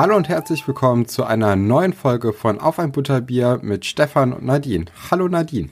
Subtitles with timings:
[0.00, 4.46] Hallo und herzlich willkommen zu einer neuen Folge von Auf ein Butterbier mit Stefan und
[4.46, 4.86] Nadine.
[5.10, 5.68] Hallo Nadine.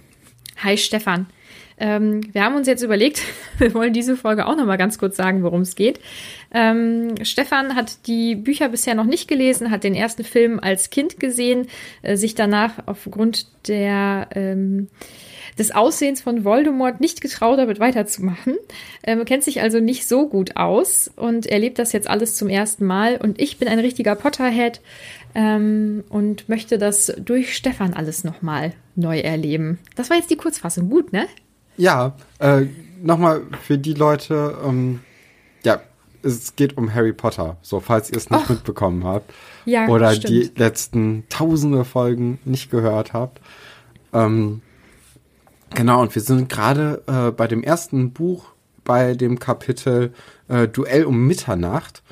[0.63, 1.29] Hi Stefan.
[1.79, 3.23] Ähm, wir haben uns jetzt überlegt,
[3.59, 6.01] wir wollen diese Folge auch noch mal ganz kurz sagen, worum es geht.
[6.53, 11.19] Ähm, Stefan hat die Bücher bisher noch nicht gelesen, hat den ersten Film als Kind
[11.19, 11.67] gesehen,
[12.03, 14.89] äh, sich danach aufgrund der ähm,
[15.59, 18.57] des Aussehens von Voldemort nicht getraut, damit weiterzumachen.
[19.03, 22.85] Ähm, kennt sich also nicht so gut aus und erlebt das jetzt alles zum ersten
[22.85, 23.17] Mal.
[23.17, 24.81] Und ich bin ein richtiger Potterhead
[25.35, 29.79] ähm, und möchte das durch Stefan alles nochmal neu erleben.
[29.97, 30.89] Das war jetzt die Kurzfassung.
[30.91, 31.27] Gut, ne?
[31.77, 32.67] Ja, äh,
[33.03, 35.01] nochmal für die Leute, ähm,
[35.65, 35.81] ja,
[36.23, 38.51] es geht um Harry Potter, so falls ihr es nicht Och.
[38.51, 39.33] mitbekommen habt
[39.65, 40.29] Ja, oder stimmt.
[40.29, 43.41] die letzten tausende Folgen nicht gehört habt.
[44.13, 44.63] Ähm,
[45.75, 48.47] genau, und wir sind gerade äh, bei dem ersten Buch,
[48.85, 50.13] bei dem Kapitel
[50.49, 52.03] äh, Duell um Mitternacht.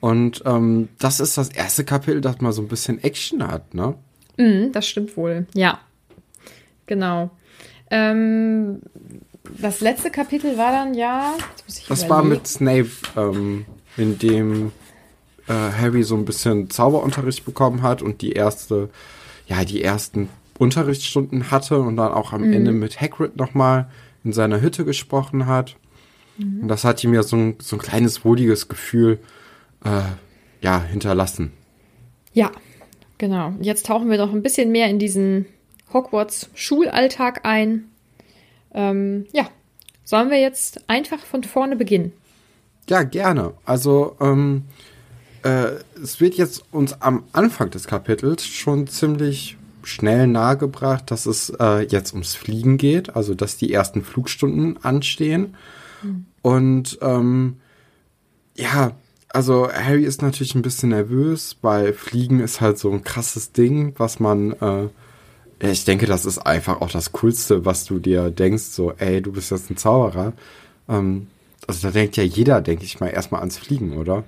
[0.00, 3.94] Und ähm, das ist das erste Kapitel, das mal so ein bisschen Action hat, ne?
[4.36, 5.46] Mhm, das stimmt wohl.
[5.54, 5.80] Ja,
[6.86, 7.30] genau.
[7.90, 8.80] Ähm,
[9.58, 11.34] das letzte Kapitel war dann ja.
[11.88, 14.72] Das war mit Snape, ähm, in dem
[15.46, 18.88] äh, Harry so ein bisschen Zauberunterricht bekommen hat und die erste,
[19.46, 20.28] ja, die ersten
[20.62, 23.88] Unterrichtsstunden hatte und dann auch am Ende mit Hagrid nochmal
[24.24, 25.76] in seiner Hütte gesprochen hat.
[26.38, 29.18] Und das hat ihm ja so ein, so ein kleines wohliges Gefühl,
[29.84, 30.02] äh,
[30.60, 31.52] ja, hinterlassen.
[32.32, 32.50] Ja,
[33.18, 33.52] genau.
[33.60, 35.46] Jetzt tauchen wir noch ein bisschen mehr in diesen
[35.92, 37.90] Hogwarts-Schulalltag ein.
[38.72, 39.48] Ähm, ja,
[40.04, 42.12] sollen wir jetzt einfach von vorne beginnen?
[42.88, 43.52] Ja, gerne.
[43.64, 44.62] Also, ähm,
[45.42, 51.50] äh, es wird jetzt uns am Anfang des Kapitels schon ziemlich schnell nahegebracht, dass es
[51.50, 55.54] äh, jetzt ums Fliegen geht, also dass die ersten Flugstunden anstehen.
[56.42, 57.56] Und ähm,
[58.56, 58.92] ja,
[59.28, 63.94] also Harry ist natürlich ein bisschen nervös, weil Fliegen ist halt so ein krasses Ding,
[63.96, 68.64] was man, äh, ich denke, das ist einfach auch das Coolste, was du dir denkst,
[68.64, 70.32] so, ey, du bist jetzt ein Zauberer.
[70.88, 71.28] Ähm,
[71.66, 74.24] also da denkt ja jeder, denke ich mal, erstmal ans Fliegen, oder?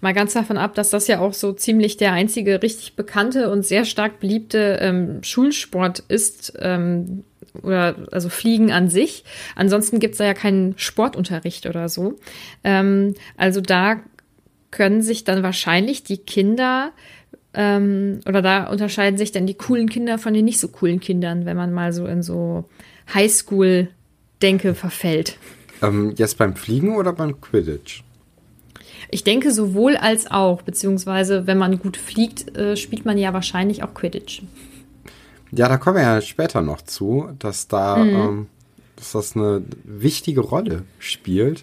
[0.00, 3.64] Mal ganz davon ab, dass das ja auch so ziemlich der einzige richtig bekannte und
[3.64, 7.24] sehr stark beliebte ähm, Schulsport ist, ähm,
[7.62, 9.24] oder also Fliegen an sich.
[9.56, 12.18] Ansonsten gibt's da ja keinen Sportunterricht oder so.
[12.64, 14.00] Ähm, also da
[14.70, 16.92] können sich dann wahrscheinlich die Kinder
[17.54, 21.44] ähm, oder da unterscheiden sich dann die coolen Kinder von den nicht so coolen Kindern,
[21.44, 22.64] wenn man mal so in so
[23.12, 25.36] Highschool-Denke verfällt.
[25.82, 28.02] Ähm, jetzt beim Fliegen oder beim Quidditch?
[29.14, 33.84] Ich denke sowohl als auch, beziehungsweise wenn man gut fliegt, äh, spielt man ja wahrscheinlich
[33.84, 34.42] auch Quidditch.
[35.50, 38.46] Ja, da kommen wir ja später noch zu, dass da, ähm,
[38.96, 41.62] dass das eine wichtige Rolle spielt.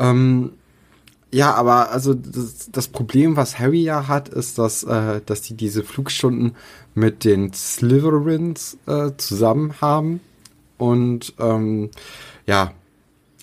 [0.00, 0.50] Ähm,
[1.30, 5.54] ja, aber also das, das Problem, was Harry ja hat, ist, dass, äh, dass die
[5.54, 6.56] diese Flugstunden
[6.96, 10.18] mit den Slytherins äh, zusammen haben.
[10.76, 11.90] Und ähm,
[12.46, 12.72] ja,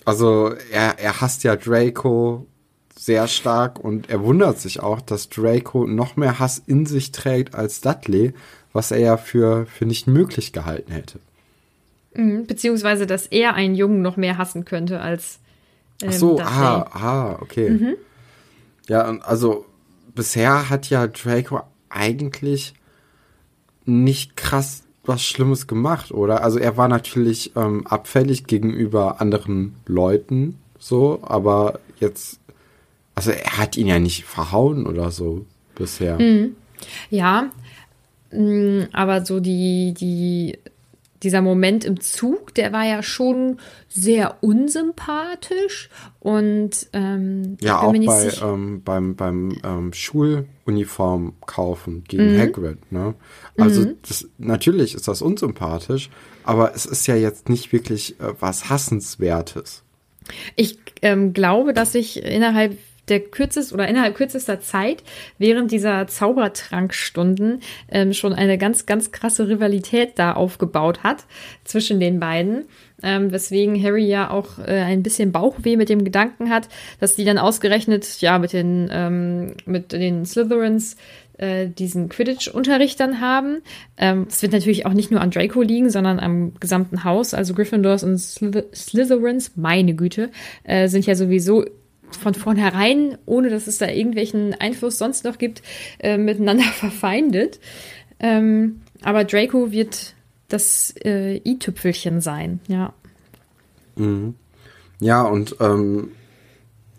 [0.04, 2.46] also er, er hasst ja Draco
[3.02, 7.56] sehr stark und er wundert sich auch, dass Draco noch mehr Hass in sich trägt
[7.56, 8.32] als Dudley,
[8.72, 11.18] was er ja für, für nicht möglich gehalten hätte.
[12.14, 15.40] Mhm, beziehungsweise, dass er einen Jungen noch mehr hassen könnte als.
[16.00, 17.70] Ähm, Ach so, ah, ah, okay.
[17.70, 17.94] Mhm.
[18.86, 19.66] Ja, also
[20.14, 22.72] bisher hat ja Draco eigentlich
[23.84, 26.44] nicht krass was Schlimmes gemacht, oder?
[26.44, 32.38] Also er war natürlich ähm, abfällig gegenüber anderen Leuten, so, aber jetzt,
[33.14, 36.18] also er hat ihn ja nicht verhauen oder so bisher.
[36.18, 36.56] Mhm.
[37.10, 37.50] Ja,
[38.32, 40.58] mm, aber so die, die
[41.22, 45.88] dieser Moment im Zug, der war ja schon sehr unsympathisch
[46.18, 52.40] und ähm, ja auch bei, ähm, beim beim ähm, Schuluniform kaufen gegen mhm.
[52.40, 53.14] Hagrid, ne?
[53.56, 53.96] Also mhm.
[54.06, 56.10] das, natürlich ist das unsympathisch,
[56.44, 59.84] aber es ist ja jetzt nicht wirklich äh, was hassenswertes.
[60.56, 62.76] Ich ähm, glaube, dass ich innerhalb
[63.08, 65.02] der kürzest oder innerhalb kürzester Zeit
[65.38, 67.60] während dieser Zaubertrankstunden
[67.90, 71.24] ähm, schon eine ganz, ganz krasse Rivalität da aufgebaut hat
[71.64, 72.64] zwischen den beiden.
[73.04, 76.68] Ähm, weswegen Harry ja auch äh, ein bisschen Bauchweh mit dem Gedanken hat,
[77.00, 80.96] dass die dann ausgerechnet ja mit den ähm, mit den Slytherins
[81.38, 83.62] äh, diesen Quidditch-Unterricht dann haben.
[83.96, 87.34] Ähm, es wird natürlich auch nicht nur an Draco liegen, sondern am gesamten Haus.
[87.34, 90.30] Also Gryffindors und Slytherins, meine Güte,
[90.62, 91.64] äh, sind ja sowieso
[92.16, 95.62] von vornherein, ohne dass es da irgendwelchen Einfluss sonst noch gibt,
[95.98, 97.60] äh, miteinander verfeindet.
[98.20, 100.14] Ähm, aber Draco wird
[100.48, 102.92] das äh, i-Tüpfelchen sein, ja.
[103.96, 104.34] Mhm.
[105.00, 106.12] Ja, und ähm,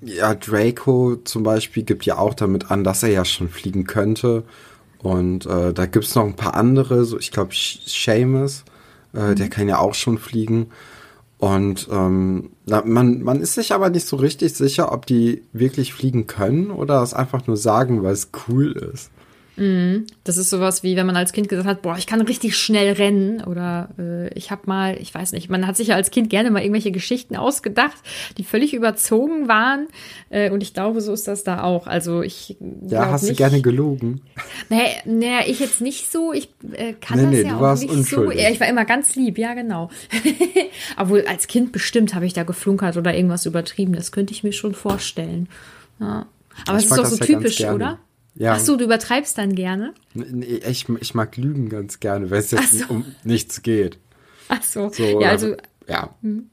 [0.02, 4.44] ja, Draco zum Beispiel gibt ja auch damit an, dass er ja schon fliegen könnte.
[5.00, 8.64] Und äh, da gibt es noch ein paar andere, so ich glaube Seamus,
[9.14, 9.36] äh, mhm.
[9.36, 10.72] der kann ja auch schon fliegen.
[11.44, 12.52] Und ähm,
[12.86, 17.04] man, man ist sich aber nicht so richtig sicher, ob die wirklich fliegen können oder
[17.04, 19.12] es einfach nur sagen, weil es cool ist.
[19.56, 20.08] Mhm.
[20.24, 22.94] Das ist sowas wie, wenn man als Kind gesagt hat, boah, ich kann richtig schnell
[22.94, 26.30] rennen oder äh, ich habe mal, ich weiß nicht, man hat sich ja als Kind
[26.30, 27.98] gerne mal irgendwelche Geschichten ausgedacht,
[28.38, 29.88] die völlig überzogen waren
[30.30, 31.86] äh, und ich glaube, so ist das da auch.
[31.88, 32.58] Also ich
[32.88, 34.22] Ja, hast nicht, du gerne gelogen?
[34.70, 37.92] Nee, nee, ich jetzt nicht so, ich äh, kann nee, das nee, ja auch nicht
[37.92, 38.38] unschuldig.
[38.40, 38.44] so.
[38.44, 39.90] Ja, ich war immer ganz lieb, ja genau.
[40.98, 44.54] Obwohl als Kind bestimmt habe ich da geflunkert oder irgendwas übertrieben, das könnte ich mir
[44.54, 45.48] schon vorstellen.
[46.00, 46.26] Ja.
[46.68, 48.00] Aber es ist doch so typisch, oder?
[48.36, 48.54] Ja.
[48.54, 49.94] Ach so, du übertreibst dann gerne?
[50.14, 52.86] Nee, ich, ich mag Lügen ganz gerne, wenn es jetzt so.
[52.90, 54.00] um nichts geht.
[54.50, 54.90] Ach so.
[54.90, 55.56] so ja, also.
[55.88, 56.16] Ja.
[56.22, 56.48] Hm.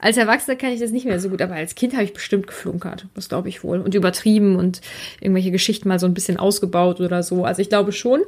[0.00, 2.48] Als Erwachsener kann ich das nicht mehr so gut, aber als Kind habe ich bestimmt
[2.48, 3.06] geflunkert.
[3.14, 3.78] Das glaube ich wohl.
[3.80, 4.80] Und übertrieben und
[5.20, 7.44] irgendwelche Geschichten mal so ein bisschen ausgebaut oder so.
[7.44, 8.22] Also ich glaube schon,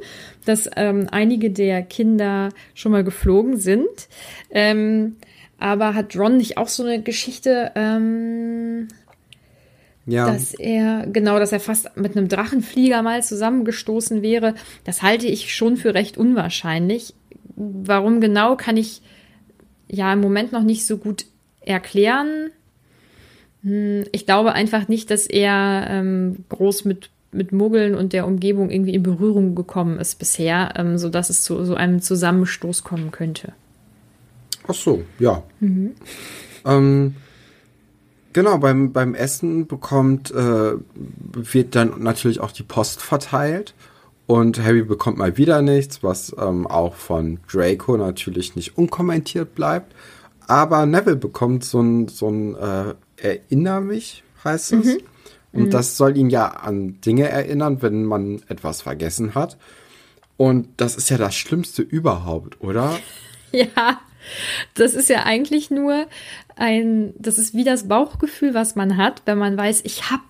[0.45, 4.07] dass ähm, einige der Kinder schon mal geflogen sind.
[4.49, 5.17] Ähm,
[5.59, 7.71] aber hat Ron nicht auch so eine Geschichte?
[7.75, 8.87] Ähm,
[10.05, 10.27] ja.
[10.27, 15.55] Dass er, genau, dass er fast mit einem Drachenflieger mal zusammengestoßen wäre, das halte ich
[15.55, 17.13] schon für recht unwahrscheinlich.
[17.55, 19.01] Warum genau, kann ich
[19.87, 21.25] ja im Moment noch nicht so gut
[21.61, 22.49] erklären.
[23.63, 28.69] Hm, ich glaube einfach nicht, dass er ähm, groß mit, mit Muggeln und der Umgebung
[28.69, 33.53] irgendwie in Berührung gekommen ist bisher, ähm, sodass es zu so einem Zusammenstoß kommen könnte.
[34.67, 35.43] Ach so, ja.
[35.59, 35.91] Mhm.
[36.65, 37.15] Ähm,
[38.33, 40.73] Genau, beim, beim Essen bekommt, äh,
[41.33, 43.73] wird dann natürlich auch die Post verteilt.
[44.25, 49.93] Und Harry bekommt mal wieder nichts, was ähm, auch von Draco natürlich nicht unkommentiert bleibt.
[50.47, 54.85] Aber Neville bekommt so ein, so ein äh, Erinner mich, heißt es.
[54.85, 54.97] Mhm.
[55.51, 55.69] Und mhm.
[55.69, 59.57] das soll ihn ja an Dinge erinnern, wenn man etwas vergessen hat.
[60.35, 62.97] Und das ist ja das Schlimmste überhaupt, oder?
[63.55, 64.01] Ja,
[64.73, 66.07] das ist ja eigentlich nur
[66.55, 70.23] ein, das ist wie das Bauchgefühl, was man hat, wenn man weiß, ich habe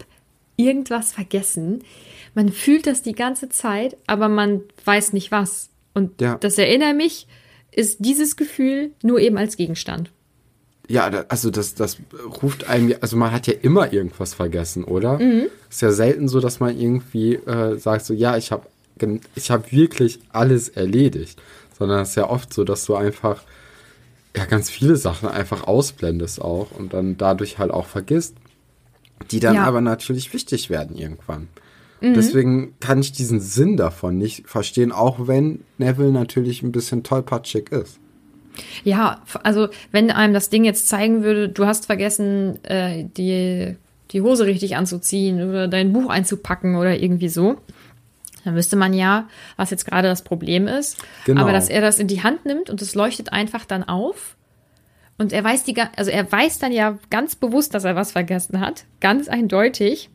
[0.55, 1.83] irgendwas vergessen.
[2.35, 5.69] Man fühlt das die ganze Zeit, aber man weiß nicht was.
[5.93, 6.37] Und ja.
[6.39, 7.27] das erinnert mich,
[7.71, 10.11] ist dieses Gefühl nur eben als Gegenstand.
[10.89, 11.97] Ja, also das, das
[12.41, 15.17] ruft einem, also man hat ja immer irgendwas vergessen, oder?
[15.19, 15.47] Mhm.
[15.69, 18.67] Ist ja selten so, dass man irgendwie äh, sagt so, ja, ich habe
[19.35, 21.41] ich hab wirklich alles erledigt.
[21.77, 23.43] Sondern es ist ja oft so, dass du einfach
[24.35, 28.35] ja ganz viele Sachen einfach ausblendest auch und dann dadurch halt auch vergisst,
[29.31, 29.63] die dann ja.
[29.63, 31.47] aber natürlich wichtig werden irgendwann.
[32.01, 32.15] Mhm.
[32.15, 37.71] Deswegen kann ich diesen Sinn davon nicht verstehen, auch wenn Neville natürlich ein bisschen tollpatschig
[37.71, 37.99] ist.
[38.83, 43.75] Ja, also wenn einem das Ding jetzt zeigen würde, du hast vergessen, äh, die,
[44.11, 47.57] die Hose richtig anzuziehen oder dein Buch einzupacken oder irgendwie so,
[48.43, 50.97] dann wüsste man ja, was jetzt gerade das Problem ist.
[51.25, 51.41] Genau.
[51.41, 54.35] Aber dass er das in die Hand nimmt und es leuchtet einfach dann auf.
[55.17, 58.59] Und er weiß die, also er weiß dann ja ganz bewusst, dass er was vergessen
[58.59, 58.85] hat.
[58.99, 60.09] Ganz eindeutig.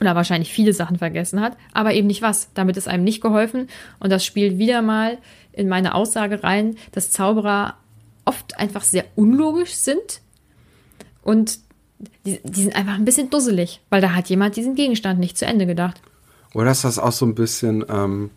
[0.00, 2.48] Oder wahrscheinlich viele Sachen vergessen hat, aber eben nicht was.
[2.54, 3.68] Damit ist einem nicht geholfen.
[3.98, 5.18] Und das spielt wieder mal
[5.52, 7.76] in meine Aussage rein, dass Zauberer
[8.24, 10.22] oft einfach sehr unlogisch sind
[11.22, 11.58] und
[12.24, 15.46] die, die sind einfach ein bisschen dusselig, weil da hat jemand diesen Gegenstand nicht zu
[15.46, 16.00] Ende gedacht.
[16.54, 18.30] Oder ist das auch so ein bisschen, ähm,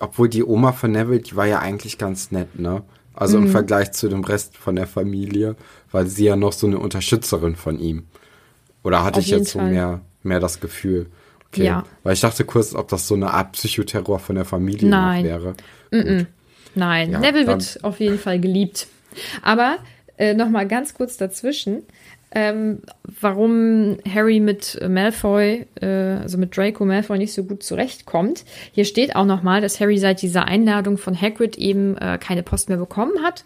[0.00, 2.82] obwohl die Oma von Neville, die war ja eigentlich ganz nett, ne?
[3.14, 3.46] Also Mhm.
[3.46, 5.54] im Vergleich zu dem Rest von der Familie,
[5.90, 8.04] weil sie ja noch so eine Unterstützerin von ihm.
[8.82, 11.06] Oder hatte Auf ich jetzt so mehr, mehr das Gefühl?
[11.48, 11.64] Okay.
[11.66, 11.84] Ja.
[12.02, 15.24] Weil ich dachte kurz, ob das so eine Art Psychoterror von der Familie Nein.
[15.24, 15.54] noch wäre.
[16.74, 18.86] Nein, Ja, Neville wird auf jeden Fall geliebt.
[19.42, 19.76] Aber
[20.16, 21.82] äh, noch mal ganz kurz dazwischen,
[22.34, 22.80] ähm,
[23.20, 28.44] warum Harry mit Malfoy, äh, also mit Draco Malfoy nicht so gut zurechtkommt.
[28.72, 32.42] Hier steht auch noch mal, dass Harry seit dieser Einladung von Hagrid eben äh, keine
[32.42, 33.44] Post mehr bekommen hat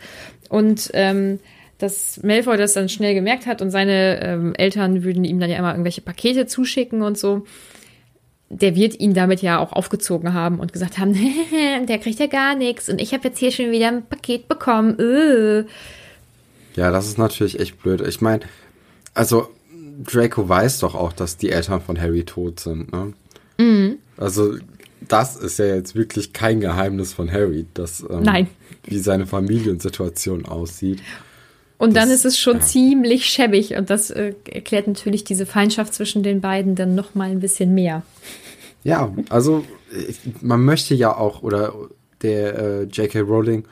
[0.48, 1.40] und ähm,
[1.78, 5.58] dass Malfoy das dann schnell gemerkt hat und seine ähm, Eltern würden ihm dann ja
[5.58, 7.44] immer irgendwelche Pakete zuschicken und so
[8.48, 11.14] der wird ihn damit ja auch aufgezogen haben und gesagt haben,
[11.88, 14.98] der kriegt ja gar nichts und ich habe jetzt hier schon wieder ein Paket bekommen.
[14.98, 15.64] Äh.
[16.76, 18.00] Ja, das ist natürlich echt blöd.
[18.06, 18.42] Ich meine,
[19.16, 19.48] also
[20.04, 23.12] Draco weiß doch auch, dass die Eltern von Harry tot sind, ne?
[23.58, 23.96] Mhm.
[24.16, 24.56] Also
[25.08, 28.46] das ist ja jetzt wirklich kein Geheimnis von Harry, dass ähm,
[28.84, 31.00] wie seine Familiensituation aussieht.
[31.78, 32.60] Und dann Das- ist es schon ja.
[32.62, 37.30] ziemlich schäbig und das äh, erklärt natürlich diese Feindschaft zwischen den beiden dann noch mal
[37.30, 38.02] ein bisschen mehr.
[38.84, 39.64] Ja, also
[40.08, 41.74] ich, man möchte ja auch, oder
[42.22, 43.20] der äh, J.K.
[43.20, 43.64] Rowling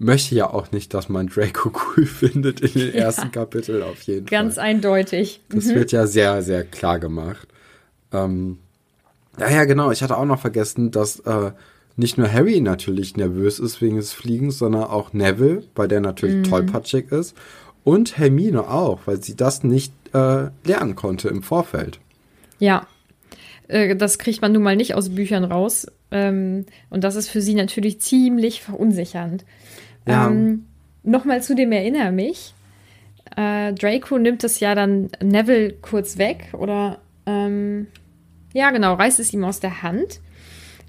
[0.00, 3.04] möchte ja auch nicht, dass man Draco cool findet in den Ja.
[3.04, 4.64] ersten Kapiteln auf jeden Ganz Fall.
[4.64, 5.40] eindeutig.
[5.50, 7.46] Das wird ja sehr, sehr klar gemacht.
[8.12, 8.58] Ähm,
[9.38, 9.90] ja, ja, genau.
[9.92, 11.52] Ich hatte auch noch vergessen, dass äh,
[11.96, 16.48] nicht nur Harry natürlich nervös ist wegen des Fliegens, sondern auch Neville, weil der natürlich
[16.48, 17.36] tollpatschig ist.
[17.84, 21.98] Und Hermine auch, weil sie das nicht äh, lernen konnte im Vorfeld.
[22.58, 22.86] Ja,
[23.68, 25.86] äh, das kriegt man nun mal nicht aus Büchern raus.
[26.10, 29.44] Ähm, und das ist für sie natürlich ziemlich verunsichernd.
[30.06, 30.28] Ja.
[30.28, 30.66] Ähm,
[31.02, 32.54] Nochmal zu dem Erinner mich.
[33.36, 37.86] Äh, Draco nimmt es ja dann Neville kurz weg oder ähm,
[38.52, 40.20] ja genau, reißt es ihm aus der Hand.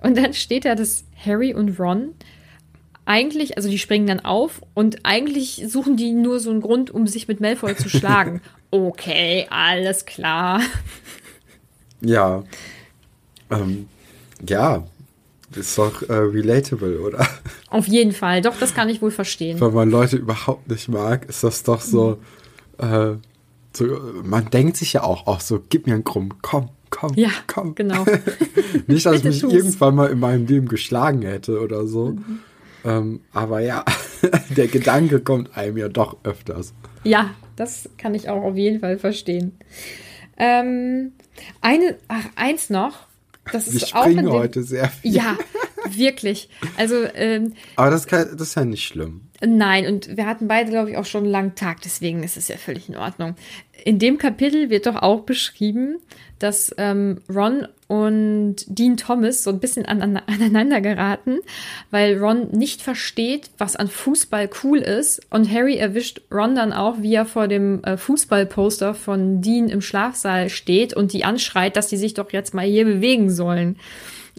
[0.02, 2.14] Und dann steht da, dass Harry und Ron
[3.06, 7.08] eigentlich, also die springen dann auf und eigentlich suchen die nur so einen Grund, um
[7.08, 8.42] sich mit Malfoy zu schlagen.
[8.74, 10.62] Okay, alles klar.
[12.00, 12.42] Ja.
[13.50, 13.90] Ähm,
[14.48, 14.86] ja.
[15.56, 17.28] Ist doch äh, relatable, oder?
[17.70, 18.42] Auf jeden Fall.
[18.42, 19.60] Doch, das kann ich wohl verstehen.
[19.60, 22.20] Wenn man Leute überhaupt nicht mag, ist das doch so,
[22.78, 23.16] äh,
[23.76, 23.86] so
[24.24, 27.76] man denkt sich ja auch, auch so, gib mir einen Krumm, komm, komm, Ja, komm.
[27.76, 28.06] genau.
[28.88, 29.54] Nicht, dass ich mich tu's.
[29.54, 32.10] irgendwann mal in meinem Leben geschlagen hätte oder so.
[32.12, 32.40] Mhm.
[32.84, 33.84] Ähm, aber ja,
[34.56, 36.74] der Gedanke kommt einem ja doch öfters.
[37.04, 39.52] Ja, das kann ich auch auf jeden Fall verstehen.
[40.38, 41.12] Ähm,
[41.62, 43.08] eine, ach, eins noch.
[43.52, 45.14] Das Wir ist auch in springen dem, heute sehr viel.
[45.14, 45.38] Ja,
[45.90, 46.50] wirklich.
[46.78, 49.30] Also, ähm, Aber das, kann, das ist ja nicht schlimm.
[49.44, 52.48] Nein, und wir hatten beide, glaube ich, auch schon einen langen Tag, deswegen ist es
[52.48, 53.36] ja völlig in Ordnung.
[53.84, 55.98] In dem Kapitel wird doch auch beschrieben,
[56.44, 61.40] dass ähm, Ron und Dean Thomas so ein bisschen an, aneinander geraten,
[61.90, 65.22] weil Ron nicht versteht, was an Fußball cool ist.
[65.30, 69.82] Und Harry erwischt Ron dann auch, wie er vor dem äh, Fußballposter von Dean im
[69.82, 73.78] Schlafsaal steht und die anschreit, dass die sich doch jetzt mal hier bewegen sollen.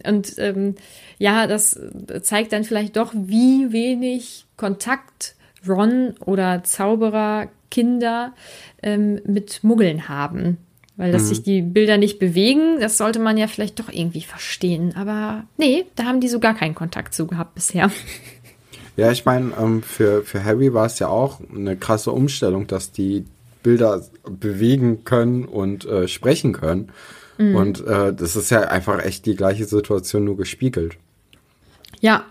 [0.04, 0.76] Und ähm,
[1.18, 1.78] ja, das
[2.23, 5.37] zeigt dann vielleicht doch, wie wenig Kontakt
[5.68, 8.35] Ron oder Zauberer, Kinder
[8.82, 10.59] ähm, mit Muggeln haben.
[10.96, 14.94] Weil dass sich die Bilder nicht bewegen, das sollte man ja vielleicht doch irgendwie verstehen.
[14.94, 17.90] Aber nee, da haben die so gar keinen Kontakt zu gehabt bisher.
[18.94, 22.92] Ja, ich meine, ähm, für, für Harry war es ja auch eine krasse Umstellung, dass
[22.92, 23.25] die
[23.62, 26.92] Bilder bewegen können und äh, sprechen können.
[27.38, 27.56] Mhm.
[27.56, 30.99] Und äh, das ist ja einfach echt die gleiche Situation nur gespiegelt.
[32.00, 32.26] Ja.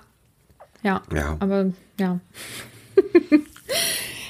[0.84, 1.02] Ja.
[1.12, 1.38] Ja.
[1.40, 2.20] Aber ja.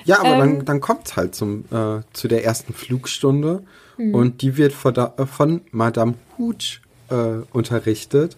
[0.05, 0.39] Ja, aber Ähm.
[0.39, 3.63] dann, dann kommt es halt zum, äh, zu der ersten Flugstunde
[4.08, 4.15] Mhm.
[4.15, 7.15] und die wird von, äh, von Madame Hooch äh,
[7.51, 8.38] unterrichtet.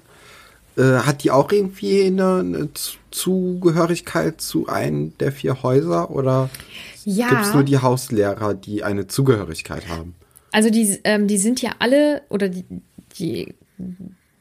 [0.75, 2.70] Äh, hat die auch irgendwie eine, eine
[3.12, 6.50] Zugehörigkeit zu einem der vier Häuser oder
[7.05, 7.29] Ja.
[7.29, 10.15] gibt es nur die Hauslehrer, die eine Zugehörigkeit haben?
[10.51, 12.65] Also die, ähm, die sind ja alle, oder die,
[13.20, 13.53] die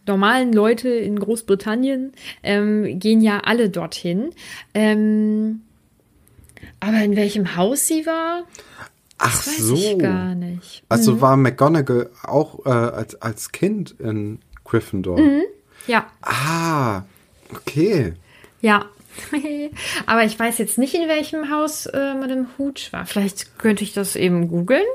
[0.07, 2.13] normalen Leute in Großbritannien
[2.43, 4.31] ähm, gehen ja alle dorthin.
[4.75, 5.63] Ähm,
[6.81, 8.45] aber in welchem Haus sie war,
[9.25, 9.75] Ach weiß so.
[9.75, 10.83] ich gar nicht.
[10.89, 15.19] Also war McGonagall auch äh, als, als Kind in Gryffindor?
[15.87, 17.03] Ja, Ah,
[17.55, 18.15] okay.
[18.61, 18.87] ja.
[20.07, 23.05] Aber ich weiß jetzt nicht, in welchem Haus äh, Madame Hooch war.
[23.05, 24.87] Vielleicht könnte ich das eben googeln.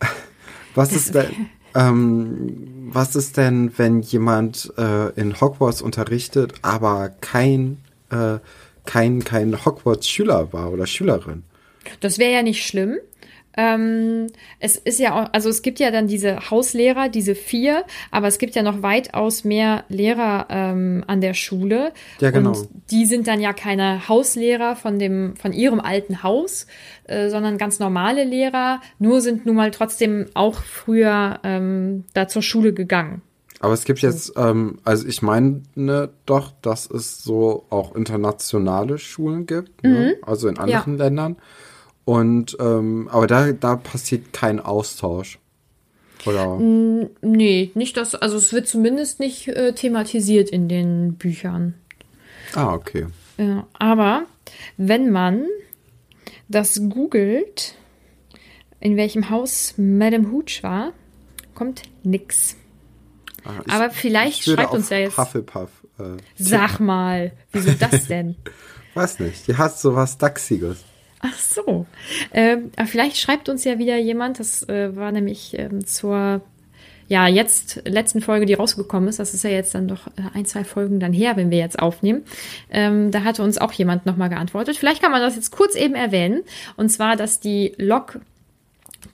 [0.74, 7.78] Was ist denn, ähm, was ist denn, wenn jemand äh, in Hogwarts unterrichtet, aber kein,
[8.10, 8.38] äh,
[8.86, 11.42] kein, kein Hogwarts-Schüler war oder Schülerin?
[12.00, 12.98] Das wäre ja nicht schlimm.
[13.60, 18.26] Ähm, es ist ja auch, also es gibt ja dann diese Hauslehrer, diese vier, aber
[18.26, 21.92] es gibt ja noch weitaus mehr Lehrer ähm, an der Schule.
[22.20, 22.52] Ja, genau.
[22.52, 26.66] Und die sind dann ja keine Hauslehrer von dem, von ihrem alten Haus,
[27.04, 32.40] äh, sondern ganz normale Lehrer, nur sind nun mal trotzdem auch früher ähm, da zur
[32.40, 33.20] Schule gegangen.
[33.62, 35.60] Aber es gibt jetzt, ähm, also ich meine
[36.24, 40.16] doch, dass es so auch internationale Schulen gibt, ne?
[40.22, 41.36] also in anderen Ländern.
[42.14, 45.38] Und ähm, aber da, da passiert kein Austausch.
[46.26, 46.56] Oder?
[46.58, 51.74] Nee, nicht das, also es wird zumindest nicht äh, thematisiert in den Büchern.
[52.54, 53.06] Ah, okay.
[53.38, 54.24] Ja, aber
[54.76, 55.44] wenn man
[56.48, 57.76] das googelt,
[58.80, 60.92] in welchem Haus Madame Hooch war,
[61.54, 62.56] kommt nix.
[63.44, 65.70] Ah, ich- Aber vielleicht schreibt uns ja jetzt- Hufflepuff.
[65.98, 68.34] Äh, Sag mal, wieso das denn?
[68.94, 70.84] weiß nicht, die hat sowas Dachsiges.
[71.20, 71.86] Ach so.
[72.32, 76.40] Ähm, vielleicht schreibt uns ja wieder jemand, das äh, war nämlich ähm, zur,
[77.08, 80.46] ja, jetzt letzten Folge, die rausgekommen ist, das ist ja jetzt dann doch äh, ein,
[80.46, 82.24] zwei Folgen dann her, wenn wir jetzt aufnehmen.
[82.70, 84.78] Ähm, da hatte uns auch jemand nochmal geantwortet.
[84.78, 86.42] Vielleicht kann man das jetzt kurz eben erwähnen.
[86.76, 88.18] Und zwar, dass die Lok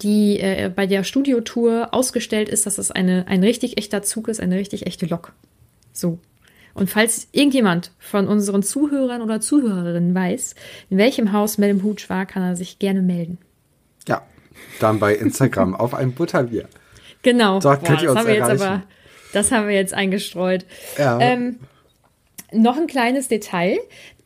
[0.03, 4.41] die äh, bei der Studiotour ausgestellt ist, dass das eine, ein richtig echter Zug ist,
[4.41, 5.33] eine richtig echte Lok.
[5.93, 6.19] So.
[6.77, 10.55] Und falls irgendjemand von unseren Zuhörern oder Zuhörerinnen weiß,
[10.91, 13.39] in welchem Haus Madame Hooch war, kann er sich gerne melden.
[14.07, 14.23] Ja,
[14.79, 16.69] dann bei Instagram auf ein Butterbier.
[17.23, 17.61] Genau.
[17.61, 18.63] Dort könnt ihr das uns haben wir jetzt erreichen.
[18.63, 18.83] aber,
[19.33, 20.67] das haben wir jetzt eingestreut.
[20.99, 21.19] Ja.
[21.19, 21.61] Ähm,
[22.53, 23.79] noch ein kleines Detail.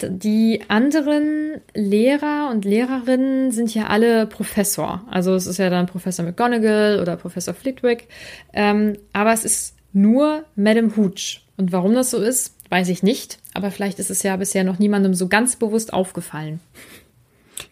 [0.02, 5.04] Die anderen Lehrer und Lehrerinnen sind ja alle Professor.
[5.08, 8.08] Also es ist ja dann Professor McGonagall oder Professor Flitwick.
[8.52, 11.42] Ähm, aber es ist nur Madame Hooch.
[11.60, 13.38] Und warum das so ist, weiß ich nicht.
[13.52, 16.58] Aber vielleicht ist es ja bisher noch niemandem so ganz bewusst aufgefallen.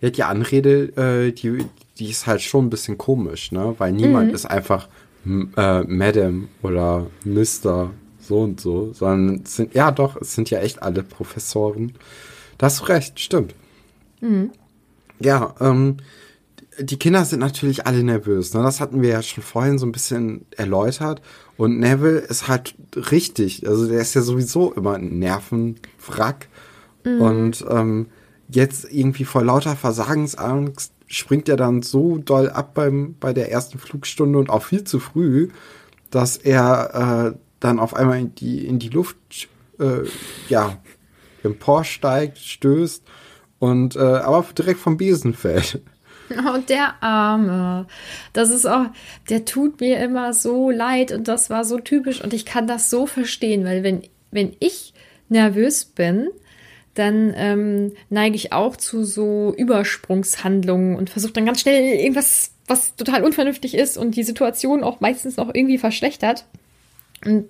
[0.03, 0.93] Ja, die Anrede,
[1.29, 1.65] äh, die,
[1.99, 3.75] die ist halt schon ein bisschen komisch, ne?
[3.79, 3.97] Weil Mhm.
[3.99, 4.89] niemand ist einfach
[5.27, 10.61] äh, Madam oder Mister so und so, sondern es sind, ja doch, es sind ja
[10.61, 11.95] echt alle Professoren.
[12.59, 13.55] Da hast du recht, stimmt.
[14.21, 14.51] Mhm.
[15.19, 15.97] Ja, ähm,
[16.79, 18.53] die Kinder sind natürlich alle nervös.
[18.53, 18.63] Ne?
[18.63, 21.23] Das hatten wir ja schon vorhin so ein bisschen erläutert.
[21.59, 23.69] Und Neville ist halt richtig.
[23.69, 26.49] Also der ist ja sowieso immer ein Nervenwrack.
[27.05, 28.07] Und ähm,
[28.49, 33.79] jetzt irgendwie vor lauter Versagensangst springt er dann so doll ab beim, bei der ersten
[33.79, 35.49] Flugstunde und auch viel zu früh,
[36.11, 39.17] dass er äh, dann auf einmal in die, in die Luft
[39.81, 40.03] äh,
[40.49, 40.79] ja,
[41.43, 43.03] emporsteigt, stößt
[43.59, 45.83] und äh, aber direkt vom Besen fällt.
[46.31, 47.87] Und der Arme.
[48.33, 48.87] Das ist auch,
[49.29, 52.91] der tut mir immer so leid und das war so typisch und ich kann das
[52.91, 54.93] so verstehen, weil wenn, wenn ich
[55.29, 56.29] nervös bin,
[56.95, 62.97] dann ähm, neige ich auch zu so Übersprungshandlungen und versuche dann ganz schnell irgendwas, was
[62.97, 66.45] total unvernünftig ist und die Situation auch meistens noch irgendwie verschlechtert.
[67.25, 67.47] Und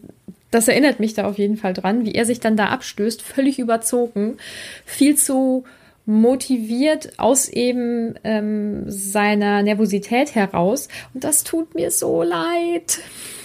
[0.51, 3.59] das erinnert mich da auf jeden Fall dran, wie er sich dann da abstößt, völlig
[3.59, 4.37] überzogen,
[4.85, 5.64] viel zu
[6.09, 10.88] motiviert aus eben ähm, seiner Nervosität heraus.
[11.12, 13.01] Und das tut mir so leid.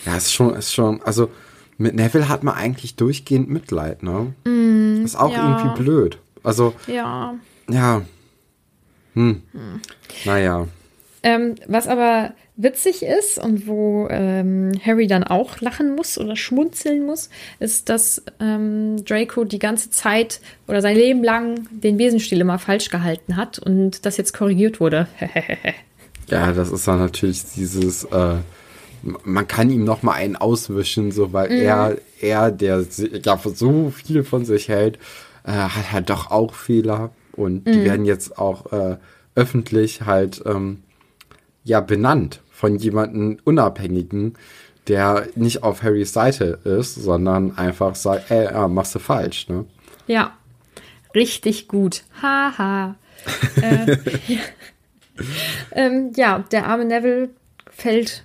[0.06, 1.30] Ja, ist schon, ist schon, also
[1.78, 4.34] mit Neville hat man eigentlich durchgehend Mitleid, ne?
[5.04, 5.60] ist auch ja.
[5.62, 6.18] irgendwie blöd.
[6.42, 7.36] Also, Ja.
[7.70, 8.02] ja.
[9.14, 9.42] Hm.
[10.26, 10.68] Naja.
[11.24, 17.06] Ähm, was aber witzig ist und wo ähm, Harry dann auch lachen muss oder schmunzeln
[17.06, 22.60] muss, ist, dass ähm, Draco die ganze Zeit oder sein Leben lang den Besenstiel immer
[22.60, 25.08] falsch gehalten hat und das jetzt korrigiert wurde.
[26.30, 28.36] Ja, das ist dann natürlich dieses, äh,
[29.26, 32.86] man kann ihm noch mal einen auswischen, so weil er, er, der
[33.24, 34.98] ja so viel von sich hält,
[35.44, 38.98] äh, hat halt doch auch Fehler und die werden jetzt auch äh,
[39.36, 40.84] öffentlich halt ähm,
[41.64, 44.34] ja benannt von jemandem Unabhängigen,
[44.88, 49.66] der nicht auf Harrys Seite ist, sondern einfach sagt, ey, ja, machst du falsch, ne?
[50.08, 50.38] Ja,
[51.16, 52.04] richtig gut.
[52.22, 52.96] Haha.
[53.62, 53.98] äh,
[54.28, 54.40] ja.
[55.72, 57.30] Ähm, ja, der arme Neville
[57.70, 58.24] fällt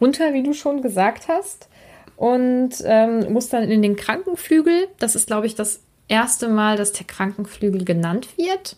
[0.00, 1.68] runter, wie du schon gesagt hast,
[2.16, 4.88] und ähm, muss dann in den Krankenflügel.
[4.98, 8.76] Das ist, glaube ich, das erste Mal, dass der Krankenflügel genannt wird.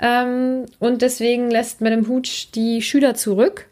[0.00, 3.66] Ähm, und deswegen lässt Madame Hooch die Schüler zurück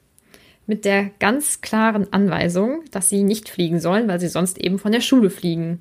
[0.66, 4.92] mit der ganz klaren Anweisung, dass sie nicht fliegen sollen, weil sie sonst eben von
[4.92, 5.80] der Schule fliegen.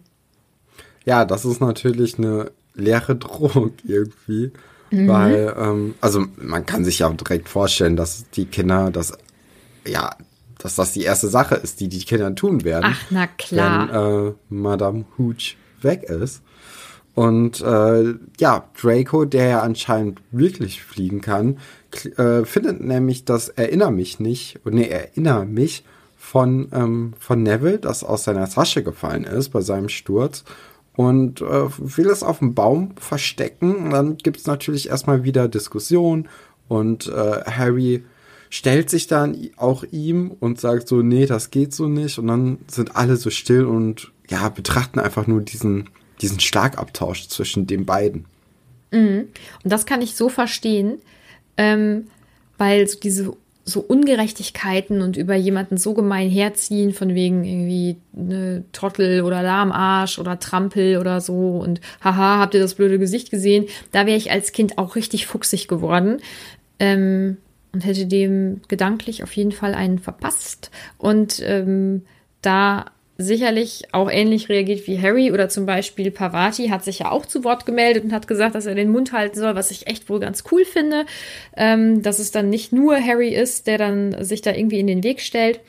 [1.04, 4.52] Ja, das ist natürlich eine leere Drohung irgendwie.
[4.90, 5.08] Mhm.
[5.10, 9.18] Weil, ähm, also man kann sich ja direkt vorstellen, dass die Kinder das,
[9.86, 10.16] ja,
[10.60, 12.86] dass das die erste Sache ist, die die Kinder tun werden.
[12.88, 13.90] Ach, na klar.
[13.90, 16.42] Wenn äh, Madame Hooch weg ist.
[17.18, 21.58] Und äh, ja, Draco, der ja anscheinend wirklich fliegen kann,
[22.16, 25.84] äh, findet nämlich das Erinner mich nicht, nee, Erinner mich
[26.16, 30.44] von, ähm, von Neville, das aus seiner Tasche gefallen ist bei seinem Sturz
[30.96, 33.78] und äh, will es auf dem Baum verstecken.
[33.78, 36.30] Und dann gibt es natürlich erstmal wieder Diskussion
[36.68, 38.04] und äh, Harry
[38.52, 42.20] stellt sich dann auch ihm und sagt so, nee, das geht so nicht.
[42.20, 45.90] Und dann sind alle so still und ja, betrachten einfach nur diesen,
[46.22, 48.26] diesen Schlagabtausch zwischen den beiden.
[48.92, 49.28] Mhm.
[49.64, 51.00] Und das kann ich so verstehen,
[51.58, 52.08] ähm,
[52.58, 53.34] weil so diese
[53.68, 60.20] so Ungerechtigkeiten und über jemanden so gemein herziehen, von wegen irgendwie ne, Trottel oder Lahmarsch
[60.20, 63.66] oder Trampel oder so und haha, habt ihr das blöde Gesicht gesehen?
[63.92, 66.22] Da wäre ich als Kind auch richtig fuchsig geworden
[66.80, 67.38] ähm,
[67.74, 70.72] und hätte dem gedanklich auf jeden Fall einen verpasst.
[70.98, 72.04] Und ähm,
[72.42, 72.86] da
[73.18, 77.44] sicherlich auch ähnlich reagiert wie Harry oder zum Beispiel Pavati hat sich ja auch zu
[77.44, 80.20] Wort gemeldet und hat gesagt, dass er den Mund halten soll, was ich echt wohl
[80.20, 81.06] ganz cool finde,
[81.56, 85.04] ähm, dass es dann nicht nur Harry ist, der dann sich da irgendwie in den
[85.04, 85.60] Weg stellt.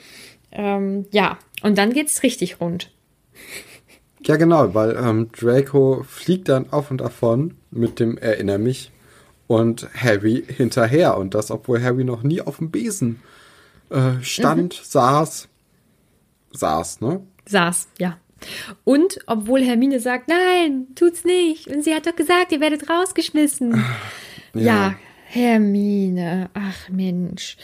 [0.53, 2.91] Ähm, ja, und dann geht's richtig rund.
[4.25, 8.91] Ja, genau, weil ähm, Draco fliegt dann auf und davon mit dem Erinner mich
[9.47, 13.23] und Harry hinterher und das, obwohl Harry noch nie auf dem Besen
[13.91, 14.85] äh, stand, mhm.
[14.85, 15.49] saß,
[16.53, 17.23] saß, ne?
[17.49, 18.19] Saß, ja.
[18.85, 21.67] Und obwohl Hermine sagt, nein, tut's nicht.
[21.67, 23.85] Und sie hat doch gesagt, ihr werdet rausgeschmissen.
[24.55, 24.95] Ja, ja
[25.27, 27.57] Hermine, ach Mensch.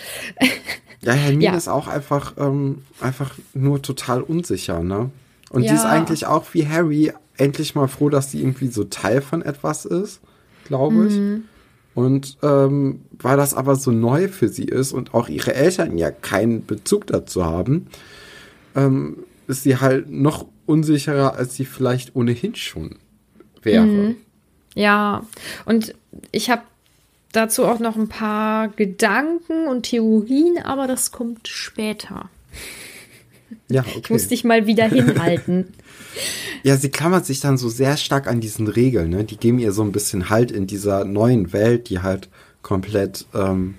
[1.01, 1.55] Ja, Hermine ja.
[1.55, 5.11] ist auch einfach, ähm, einfach nur total unsicher, ne?
[5.51, 5.71] Und ja.
[5.71, 9.43] die ist eigentlich auch wie Harry endlich mal froh, dass sie irgendwie so Teil von
[9.43, 10.21] etwas ist,
[10.67, 11.15] glaube ich.
[11.15, 11.45] Mhm.
[11.95, 16.11] Und ähm, weil das aber so neu für sie ist und auch ihre Eltern ja
[16.11, 17.87] keinen Bezug dazu haben,
[18.75, 22.97] ähm, ist sie halt noch unsicherer, als sie vielleicht ohnehin schon
[23.63, 23.85] wäre.
[23.85, 24.17] Mhm.
[24.75, 25.27] Ja,
[25.65, 25.95] und
[26.33, 26.63] ich habe
[27.33, 32.29] dazu auch noch ein paar Gedanken und Theorien, aber das kommt später.
[33.69, 34.01] Ja, okay.
[34.03, 35.73] Ich muss dich mal wieder hinhalten.
[36.63, 39.25] ja, sie klammert sich dann so sehr stark an diesen Regeln, ne?
[39.25, 42.29] Die geben ihr so ein bisschen Halt in dieser neuen Welt, die halt
[42.63, 43.75] komplett, ähm,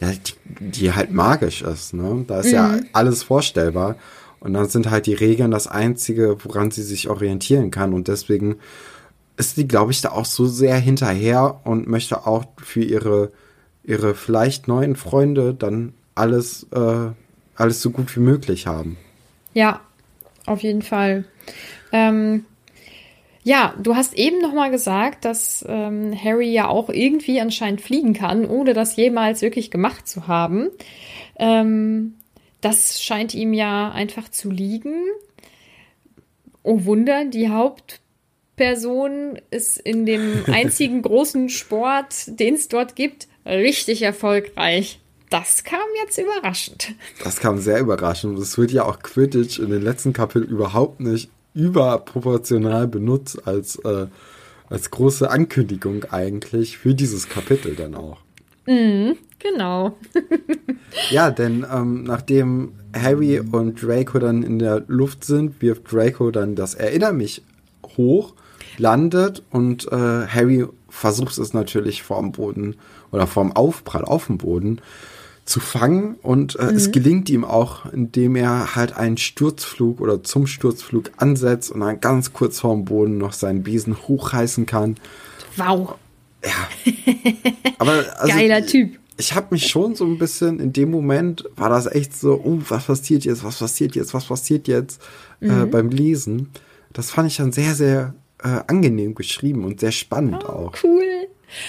[0.00, 2.24] ja, die, die halt magisch ist, ne?
[2.26, 2.52] Da ist mhm.
[2.52, 3.96] ja alles vorstellbar.
[4.40, 7.92] Und dann sind halt die Regeln das Einzige, woran sie sich orientieren kann.
[7.92, 8.56] Und deswegen
[9.36, 13.32] ist sie, glaube ich, da auch so sehr hinterher und möchte auch für ihre,
[13.84, 17.10] ihre vielleicht neuen Freunde dann alles, äh,
[17.54, 18.96] alles so gut wie möglich haben.
[19.54, 19.80] Ja,
[20.46, 21.24] auf jeden Fall.
[21.92, 22.44] Ähm,
[23.44, 28.12] ja, du hast eben noch mal gesagt, dass ähm, Harry ja auch irgendwie anscheinend fliegen
[28.12, 30.68] kann, ohne das jemals wirklich gemacht zu haben.
[31.38, 32.14] Ähm,
[32.60, 35.04] das scheint ihm ja einfach zu liegen.
[36.62, 44.02] Oh Wunder, die Hauptperson ist in dem einzigen großen Sport, den es dort gibt, richtig
[44.02, 45.00] erfolgreich.
[45.30, 46.94] Das kam jetzt überraschend.
[47.22, 48.38] Das kam sehr überraschend.
[48.38, 54.06] Es wird ja auch Quidditch in den letzten Kapiteln überhaupt nicht überproportional benutzt als, äh,
[54.70, 58.18] als große Ankündigung eigentlich für dieses Kapitel dann auch.
[58.68, 59.96] Mhm, genau.
[61.10, 66.54] ja, denn ähm, nachdem Harry und Draco dann in der Luft sind, wirft Draco dann
[66.54, 67.42] das Erinner mich
[67.96, 68.34] hoch,
[68.76, 72.76] landet und äh, Harry versucht es natürlich vorm Boden
[73.10, 74.82] oder vorm Aufprall auf dem Boden
[75.46, 76.76] zu fangen und äh, mhm.
[76.76, 82.00] es gelingt ihm auch, indem er halt einen Sturzflug oder zum Sturzflug ansetzt und dann
[82.00, 84.96] ganz kurz vorm Boden noch seinen Besen hochreißen kann.
[85.56, 85.94] Wow.
[86.44, 86.92] Ja.
[87.78, 88.98] Aber also, Geiler Typ.
[89.16, 92.58] Ich, habe mich schon so ein bisschen, in dem Moment war das echt so, oh,
[92.68, 95.02] was passiert jetzt, was passiert jetzt, was passiert jetzt
[95.40, 95.62] äh, mhm.
[95.62, 96.50] äh, beim Lesen.
[96.92, 100.72] Das fand ich dann sehr, sehr äh, angenehm geschrieben und sehr spannend oh, auch.
[100.82, 101.17] Cool.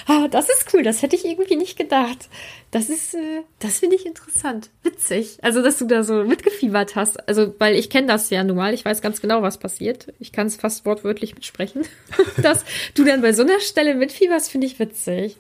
[0.08, 2.30] Ah, das ist cool, das hätte ich irgendwie nicht gedacht.
[2.72, 4.70] Das ist, äh, das finde ich interessant.
[4.84, 5.40] Witzig.
[5.42, 7.28] Also, dass du da so mitgefiebert hast.
[7.28, 8.74] Also, weil ich kenne das ja nun mal.
[8.74, 10.14] Ich weiß ganz genau, was passiert.
[10.20, 11.84] Ich kann es fast wortwörtlich mitsprechen.
[12.42, 15.38] dass du dann bei so einer Stelle mitfieberst, finde ich witzig.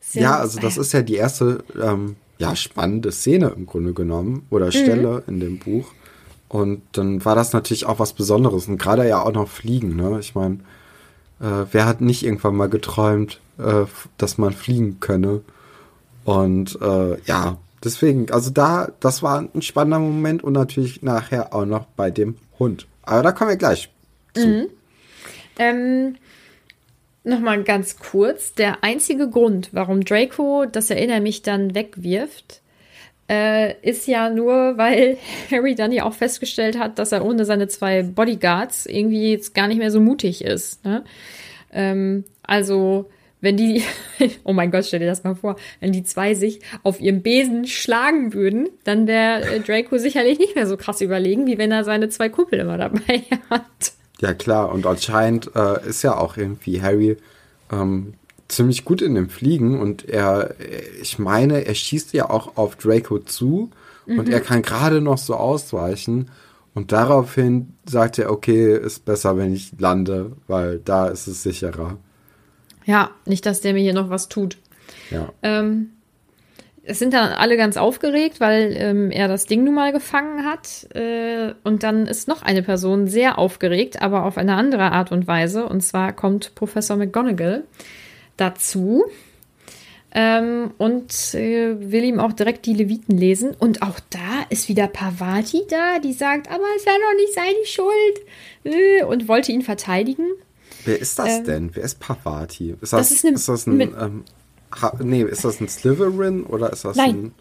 [0.00, 4.46] Sehr ja, also das ist ja die erste, ähm, ja, spannende Szene im Grunde genommen
[4.50, 4.72] oder mhm.
[4.72, 5.34] Stelle mhm.
[5.34, 5.92] in dem Buch.
[6.48, 8.68] Und dann war das natürlich auch was Besonderes.
[8.68, 10.18] Und gerade ja auch noch Fliegen, ne?
[10.20, 10.60] Ich meine,
[11.40, 13.84] äh, wer hat nicht irgendwann mal geträumt, äh,
[14.16, 15.42] dass man fliegen könne?
[16.24, 21.64] Und äh, ja, deswegen, also da, das war ein spannender Moment und natürlich nachher auch
[21.64, 22.86] noch bei dem Hund.
[23.02, 23.90] Aber da kommen wir gleich
[24.34, 24.46] zu.
[24.46, 24.66] Mhm.
[25.58, 26.16] Ähm,
[27.28, 28.54] Nochmal ganz kurz.
[28.54, 32.62] Der einzige Grund, warum Draco das Erinner mich dann wegwirft,
[33.28, 35.18] äh, ist ja nur, weil
[35.50, 39.68] Harry dann ja auch festgestellt hat, dass er ohne seine zwei Bodyguards irgendwie jetzt gar
[39.68, 40.84] nicht mehr so mutig ist.
[40.84, 41.04] Ne?
[41.72, 43.10] Ähm, also,
[43.40, 43.82] wenn die,
[44.44, 47.66] oh mein Gott, stell dir das mal vor, wenn die zwei sich auf ihrem Besen
[47.66, 51.84] schlagen würden, dann wäre äh, Draco sicherlich nicht mehr so krass überlegen, wie wenn er
[51.84, 53.92] seine zwei Kumpel immer dabei hat.
[54.20, 57.18] Ja, klar, und anscheinend äh, ist ja auch irgendwie Harry
[57.70, 58.14] ähm,
[58.48, 60.54] ziemlich gut in dem Fliegen und er,
[61.00, 63.70] ich meine, er schießt ja auch auf Draco zu
[64.06, 64.18] mhm.
[64.18, 66.30] und er kann gerade noch so ausweichen.
[66.74, 71.98] Und daraufhin sagt er, okay, ist besser, wenn ich lande, weil da ist es sicherer.
[72.84, 74.58] Ja, nicht, dass der mir hier noch was tut.
[75.10, 75.32] Ja.
[75.42, 75.90] Ähm,
[76.84, 80.88] es sind dann alle ganz aufgeregt, weil ähm, er das Ding nun mal gefangen hat.
[80.94, 85.26] Äh, und dann ist noch eine Person sehr aufgeregt, aber auf eine andere Art und
[85.26, 85.66] Weise.
[85.66, 87.64] Und zwar kommt Professor McGonagall
[88.38, 89.04] dazu
[90.12, 93.54] ähm, und äh, will ihm auch direkt die Leviten lesen.
[93.58, 97.66] Und auch da ist wieder Pavati da, die sagt, aber es war doch nicht seine
[97.66, 98.24] Schuld
[98.64, 100.26] äh, und wollte ihn verteidigen.
[100.84, 101.70] Wer ist das ähm, denn?
[101.74, 102.74] Wer ist Pavati?
[102.80, 104.24] Ist das, das ist, eine, ist das ein, ähm,
[104.80, 107.34] ha, nee, ist das ein Slytherin oder ist das nein, ein...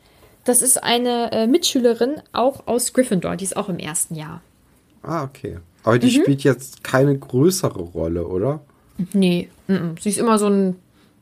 [0.43, 4.41] das ist eine äh, Mitschülerin, auch aus Gryffindor, die ist auch im ersten Jahr.
[5.03, 5.59] Ah, okay.
[5.83, 6.21] Aber die mhm.
[6.21, 8.59] spielt jetzt keine größere Rolle, oder?
[9.13, 10.01] Nee, n -n.
[10.01, 10.75] sie ist immer so ein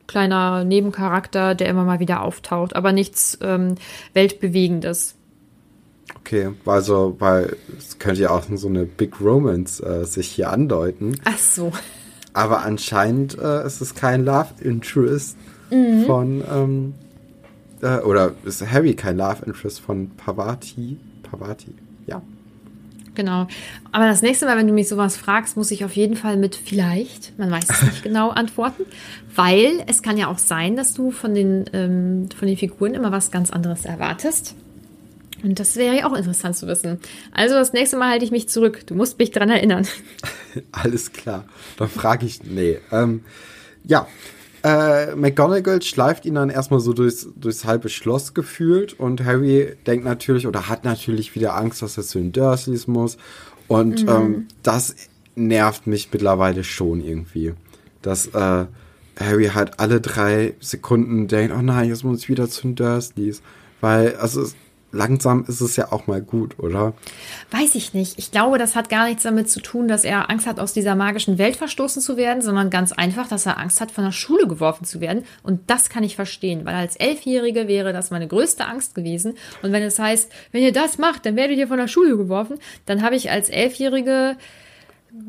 [0.08, 3.76] kleiner Nebencharakter, der immer mal wieder auftaucht, aber nichts ähm,
[4.14, 5.16] Weltbewegendes.
[6.20, 11.20] Okay, also, weil es könnte ja auch so eine Big Romance äh, sich hier andeuten.
[11.26, 11.72] Ach so.
[12.34, 15.38] Aber anscheinend äh, ist es kein Love Interest
[15.72, 16.06] mhm.
[16.06, 16.94] von, ähm,
[17.82, 20.98] äh, oder ist Harry kein Love Interest von Pavati?
[21.24, 21.74] Pavati,
[22.08, 22.22] ja.
[23.16, 23.48] Genau.
[23.92, 26.56] Aber das nächste Mal, wenn du mich sowas fragst, muss ich auf jeden Fall mit
[26.56, 28.84] vielleicht, man weiß es nicht genau, antworten.
[29.34, 33.12] Weil es kann ja auch sein, dass du von den, ähm, von den Figuren immer
[33.12, 34.56] was ganz anderes erwartest.
[35.44, 37.00] Und das wäre ja auch interessant zu wissen.
[37.32, 38.88] Also das nächste Mal halte ich mich zurück.
[38.88, 39.88] Du musst mich dran erinnern.
[40.72, 41.46] Alles klar.
[41.78, 42.80] Dann frage ich, nee.
[42.92, 43.24] Ähm,
[43.84, 44.08] ja,
[44.66, 50.06] äh, McGonagall schleift ihn dann erstmal so durchs, durchs halbe Schloss gefühlt und Harry denkt
[50.06, 53.18] natürlich oder hat natürlich wieder Angst, dass er zu den Dursleys muss.
[53.68, 54.10] Und mhm.
[54.10, 54.96] ähm, das
[55.36, 57.54] nervt mich mittlerweile schon irgendwie.
[58.02, 58.66] Dass äh,
[59.20, 63.44] Harry halt alle drei Sekunden denkt, oh nein, jetzt muss ich wieder zu den Dursleys.
[63.82, 64.56] Weil, also es,
[64.96, 66.94] langsam ist es ja auch mal gut, oder?
[67.52, 68.18] Weiß ich nicht.
[68.18, 70.96] Ich glaube, das hat gar nichts damit zu tun, dass er Angst hat, aus dieser
[70.96, 74.48] magischen Welt verstoßen zu werden, sondern ganz einfach, dass er Angst hat, von der Schule
[74.48, 75.26] geworfen zu werden.
[75.44, 79.36] Und das kann ich verstehen, weil als Elfjährige wäre das meine größte Angst gewesen.
[79.62, 82.58] Und wenn es heißt, wenn ihr das macht, dann werdet ihr von der Schule geworfen,
[82.86, 84.38] dann habe ich als Elfjährige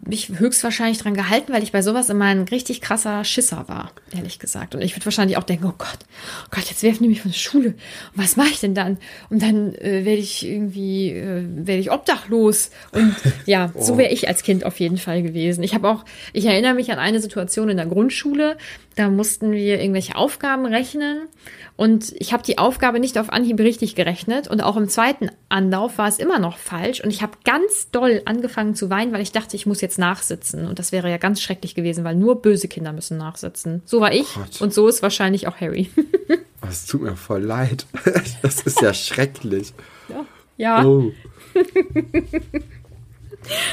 [0.06, 4.38] mich höchstwahrscheinlich dran gehalten, weil ich bei sowas immer ein richtig krasser Schisser war, ehrlich
[4.38, 4.74] gesagt.
[4.74, 5.98] Und ich würde wahrscheinlich auch denken, oh Gott,
[6.44, 7.68] oh Gott, jetzt werfen die mich von der Schule.
[7.68, 7.76] Und
[8.14, 8.98] was mache ich denn dann?
[9.30, 12.70] Und dann äh, werde ich irgendwie, äh, werde ich obdachlos.
[12.92, 13.14] Und
[13.46, 13.82] ja, oh.
[13.82, 15.62] so wäre ich als Kind auf jeden Fall gewesen.
[15.62, 18.56] Ich habe auch, ich erinnere mich an eine Situation in der Grundschule,
[18.94, 21.28] da mussten wir irgendwelche Aufgaben rechnen
[21.76, 25.98] und ich habe die Aufgabe nicht auf Anhieb richtig gerechnet und auch im zweiten Anlauf
[25.98, 29.32] war es immer noch falsch und ich habe ganz doll angefangen zu weinen, weil ich
[29.32, 32.68] dachte, ich muss jetzt nachsitzen und das wäre ja ganz schrecklich gewesen, weil nur böse
[32.68, 33.82] Kinder müssen nachsitzen.
[33.84, 35.90] So war ich oh und so ist wahrscheinlich auch Harry.
[36.68, 37.86] Es tut mir voll leid.
[38.42, 39.72] Das ist ja schrecklich.
[40.08, 40.24] Ja.
[40.56, 40.84] ja.
[40.84, 41.12] Oh.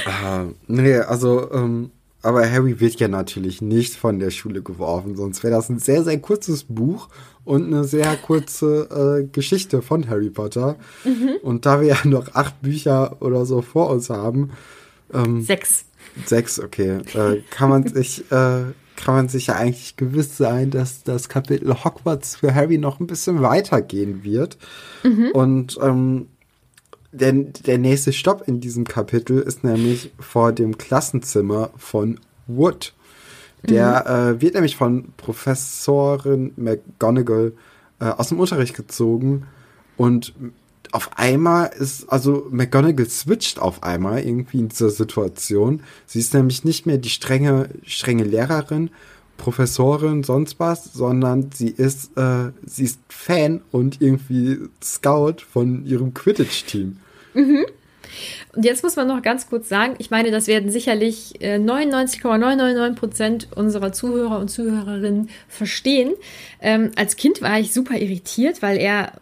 [0.06, 1.90] ah, nee, also ähm,
[2.24, 6.02] aber Harry wird ja natürlich nicht von der Schule geworfen, sonst wäre das ein sehr,
[6.04, 7.10] sehr kurzes Buch
[7.44, 10.76] und eine sehr kurze äh, Geschichte von Harry Potter.
[11.04, 11.36] Mhm.
[11.42, 14.50] Und da wir ja noch acht Bücher oder so vor uns haben.
[15.12, 15.84] Ähm, sechs.
[16.24, 17.00] Sechs, okay.
[17.14, 18.64] Äh, kann man sich, äh,
[18.96, 23.06] kann man sich ja eigentlich gewiss sein, dass das Kapitel Hogwarts für Harry noch ein
[23.06, 24.56] bisschen weitergehen wird.
[25.02, 25.30] Mhm.
[25.32, 26.28] Und ähm,
[27.12, 32.92] der, der nächste Stopp in diesem Kapitel ist nämlich vor dem Klassenzimmer von Wood.
[33.68, 34.36] Der mhm.
[34.36, 37.52] äh, wird nämlich von Professorin McGonagall
[38.00, 39.46] äh, aus dem Unterricht gezogen
[39.96, 40.34] und
[40.92, 45.82] auf einmal ist, also McGonagall switcht auf einmal irgendwie in dieser Situation.
[46.06, 48.90] Sie ist nämlich nicht mehr die strenge, strenge Lehrerin,
[49.36, 56.14] Professorin, sonst was, sondern sie ist, äh, sie ist Fan und irgendwie Scout von ihrem
[56.14, 56.98] Quidditch-Team.
[57.34, 57.66] Mhm.
[58.54, 62.98] Und jetzt muss man noch ganz kurz sagen, ich meine, das werden sicherlich 99,999 äh,
[62.98, 66.14] Prozent unserer Zuhörer und Zuhörerinnen verstehen.
[66.60, 69.12] Ähm, als Kind war ich super irritiert, weil er,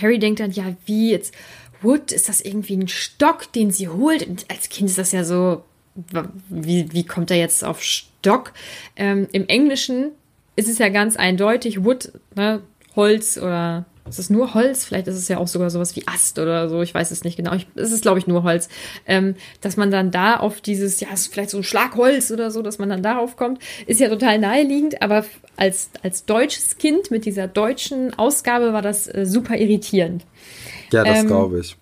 [0.00, 1.34] Harry denkt dann, ja, wie jetzt,
[1.80, 4.26] Wood, ist das irgendwie ein Stock, den sie holt?
[4.26, 5.62] Und als Kind ist das ja so,
[6.48, 8.52] wie, wie kommt er jetzt auf Stock?
[8.96, 10.10] Ähm, Im Englischen
[10.56, 12.62] ist es ja ganz eindeutig Wood, ne,
[12.96, 14.84] Holz oder ist es nur Holz?
[14.84, 16.82] Vielleicht ist es ja auch sogar sowas wie Ast oder so.
[16.82, 17.54] Ich weiß es nicht genau.
[17.54, 18.68] Ich, es ist, glaube ich, nur Holz.
[19.06, 22.62] Ähm, dass man dann da auf dieses, ja, ist vielleicht so ein Schlagholz oder so,
[22.62, 25.02] dass man dann darauf kommt, ist ja total naheliegend.
[25.02, 25.24] Aber
[25.56, 30.24] als, als deutsches Kind mit dieser deutschen Ausgabe war das äh, super irritierend.
[30.92, 31.76] Ja, das ähm, glaube ich.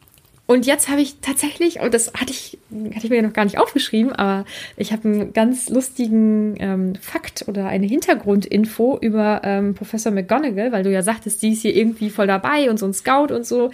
[0.47, 2.57] Und jetzt habe ich tatsächlich, und das hatte ich,
[2.95, 4.45] hatte ich mir noch gar nicht aufgeschrieben, aber
[4.77, 10.85] ich habe einen ganz lustigen ähm, Fakt oder eine Hintergrundinfo über ähm, Professor McGonagall, weil
[10.85, 13.73] du ja sagtest, sie ist hier irgendwie voll dabei und so ein Scout und so.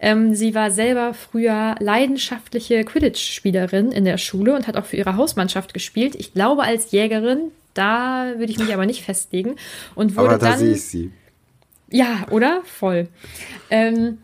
[0.00, 5.16] Ähm, sie war selber früher leidenschaftliche Quidditch-Spielerin in der Schule und hat auch für ihre
[5.16, 6.14] Hausmannschaft gespielt.
[6.14, 9.56] Ich glaube als Jägerin, da würde ich mich aber nicht festlegen.
[9.96, 10.58] Und wurde aber da dann.
[10.60, 11.10] sehe ich sie.
[11.90, 12.62] Ja, oder?
[12.64, 13.08] Voll.
[13.70, 14.18] Ähm,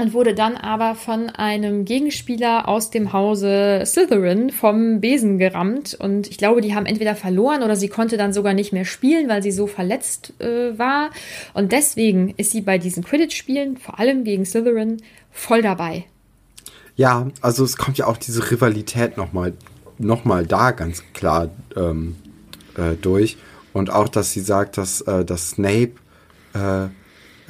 [0.00, 5.94] und wurde dann aber von einem Gegenspieler aus dem Hause Slytherin vom Besen gerammt.
[5.94, 9.28] Und ich glaube, die haben entweder verloren oder sie konnte dann sogar nicht mehr spielen,
[9.28, 11.10] weil sie so verletzt äh, war.
[11.54, 16.04] Und deswegen ist sie bei diesen Quidditch-Spielen, vor allem gegen Slytherin, voll dabei.
[16.96, 19.54] Ja, also es kommt ja auch diese Rivalität nochmal
[19.98, 22.16] noch mal da ganz klar ähm,
[22.76, 23.36] äh, durch.
[23.72, 25.92] Und auch, dass sie sagt, dass, äh, dass Snape
[26.54, 26.88] äh,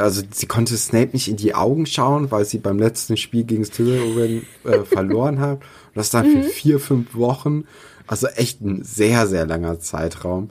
[0.01, 3.65] also sie konnte Snape nicht in die Augen schauen, weil sie beim letzten Spiel gegen
[3.65, 5.59] Slytherin äh, verloren hat.
[5.61, 6.43] Und das dann mhm.
[6.43, 7.65] für vier, fünf Wochen.
[8.07, 10.49] Also echt ein sehr, sehr langer Zeitraum.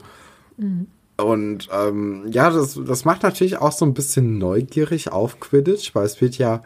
[0.56, 0.86] Mhm.
[1.16, 6.06] Und ähm, ja, das, das macht natürlich auch so ein bisschen neugierig auf Quidditch, weil
[6.06, 6.62] es wird ja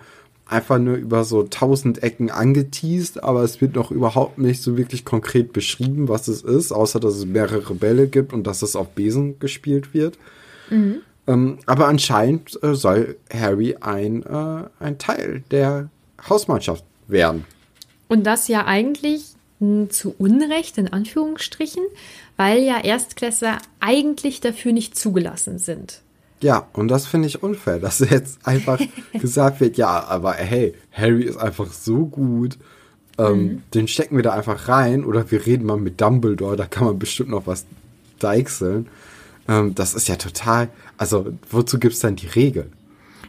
[0.46, 5.04] einfach nur über so tausend Ecken angeteased, aber es wird noch überhaupt nicht so wirklich
[5.04, 8.90] konkret beschrieben, was es ist, außer dass es mehrere Bälle gibt und dass es auf
[8.90, 10.18] Besen gespielt wird.
[10.70, 11.00] Mhm.
[11.26, 15.88] Ähm, aber anscheinend äh, soll Harry ein, äh, ein Teil der
[16.28, 17.44] Hausmannschaft werden.
[18.08, 19.34] Und das ja eigentlich
[19.88, 21.82] zu Unrecht, in Anführungsstrichen,
[22.36, 26.02] weil ja Erstklässler eigentlich dafür nicht zugelassen sind.
[26.40, 28.78] Ja, und das finde ich unfair, dass jetzt einfach
[29.12, 32.58] gesagt wird, ja, aber hey, Harry ist einfach so gut,
[33.16, 33.62] ähm, mhm.
[33.72, 36.98] den stecken wir da einfach rein oder wir reden mal mit Dumbledore, da kann man
[36.98, 37.64] bestimmt noch was
[38.18, 38.88] deichseln.
[39.48, 42.72] Ähm, das ist ja total, also wozu gibt es dann die Regeln?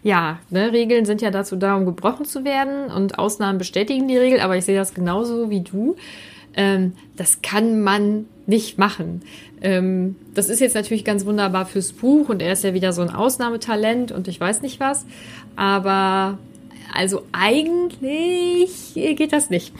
[0.03, 4.17] Ja, ne, Regeln sind ja dazu da, um gebrochen zu werden und Ausnahmen bestätigen die
[4.17, 5.95] Regel, aber ich sehe das genauso wie du.
[6.55, 9.23] Ähm, das kann man nicht machen.
[9.61, 13.01] Ähm, das ist jetzt natürlich ganz wunderbar fürs Buch und er ist ja wieder so
[13.01, 15.05] ein Ausnahmetalent und ich weiß nicht was,
[15.55, 16.37] aber
[16.93, 19.73] also eigentlich geht das nicht.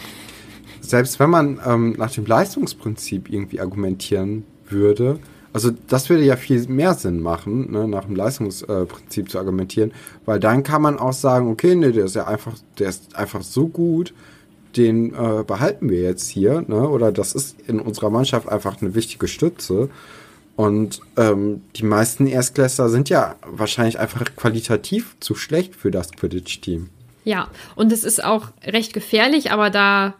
[0.81, 5.19] Selbst wenn man ähm, nach dem Leistungsprinzip irgendwie argumentieren würde,
[5.55, 9.93] also das würde ja viel mehr Sinn machen, ne, nach dem Leistungsprinzip zu argumentieren,
[10.25, 13.41] weil dann kann man auch sagen, okay, nee, der ist ja einfach, der ist einfach
[13.41, 14.13] so gut,
[14.75, 16.89] den äh, behalten wir jetzt hier, ne?
[16.89, 19.87] Oder das ist in unserer Mannschaft einfach eine wichtige Stütze.
[20.57, 26.89] Und ähm, die meisten Erstklässler sind ja wahrscheinlich einfach qualitativ zu schlecht für das Quidditch-Team.
[27.23, 30.15] Ja, und es ist auch recht gefährlich, aber da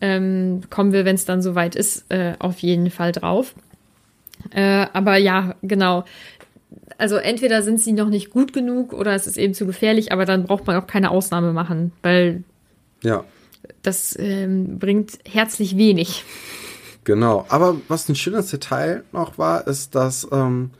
[0.00, 3.56] ähm, kommen wir, wenn es dann soweit ist, äh, auf jeden Fall drauf.
[4.50, 6.04] Äh, aber ja, genau.
[6.98, 10.24] Also entweder sind sie noch nicht gut genug oder es ist eben zu gefährlich, aber
[10.24, 12.44] dann braucht man auch keine Ausnahme machen, weil
[13.02, 13.24] ja.
[13.82, 16.24] das ähm, bringt herzlich wenig.
[17.04, 20.70] Genau, aber was ein schönes Detail noch war, ist, dass, ähm,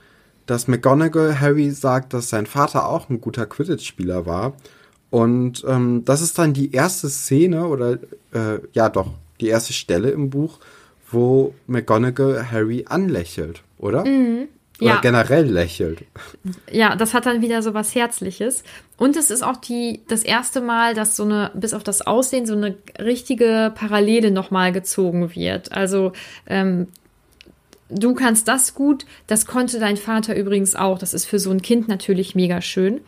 [0.46, 4.54] dass McGonagall Harry sagt, dass sein Vater auch ein guter Quidditch-Spieler war.
[5.10, 7.98] Und ähm, das ist dann die erste Szene oder
[8.32, 10.58] äh, ja doch, die erste Stelle im Buch,
[11.14, 14.04] wo McGonagall Harry anlächelt, oder?
[14.04, 14.48] Mhm.
[14.80, 15.00] Oder ja.
[15.00, 16.04] generell lächelt.
[16.70, 18.64] Ja, das hat dann wieder so was Herzliches.
[18.96, 22.44] Und es ist auch die, das erste Mal, dass so eine, bis auf das Aussehen,
[22.44, 25.70] so eine richtige Parallele nochmal gezogen wird.
[25.70, 26.12] Also,
[26.48, 26.88] ähm,
[27.88, 30.98] du kannst das gut, das konnte dein Vater übrigens auch.
[30.98, 33.00] Das ist für so ein Kind natürlich mega schön.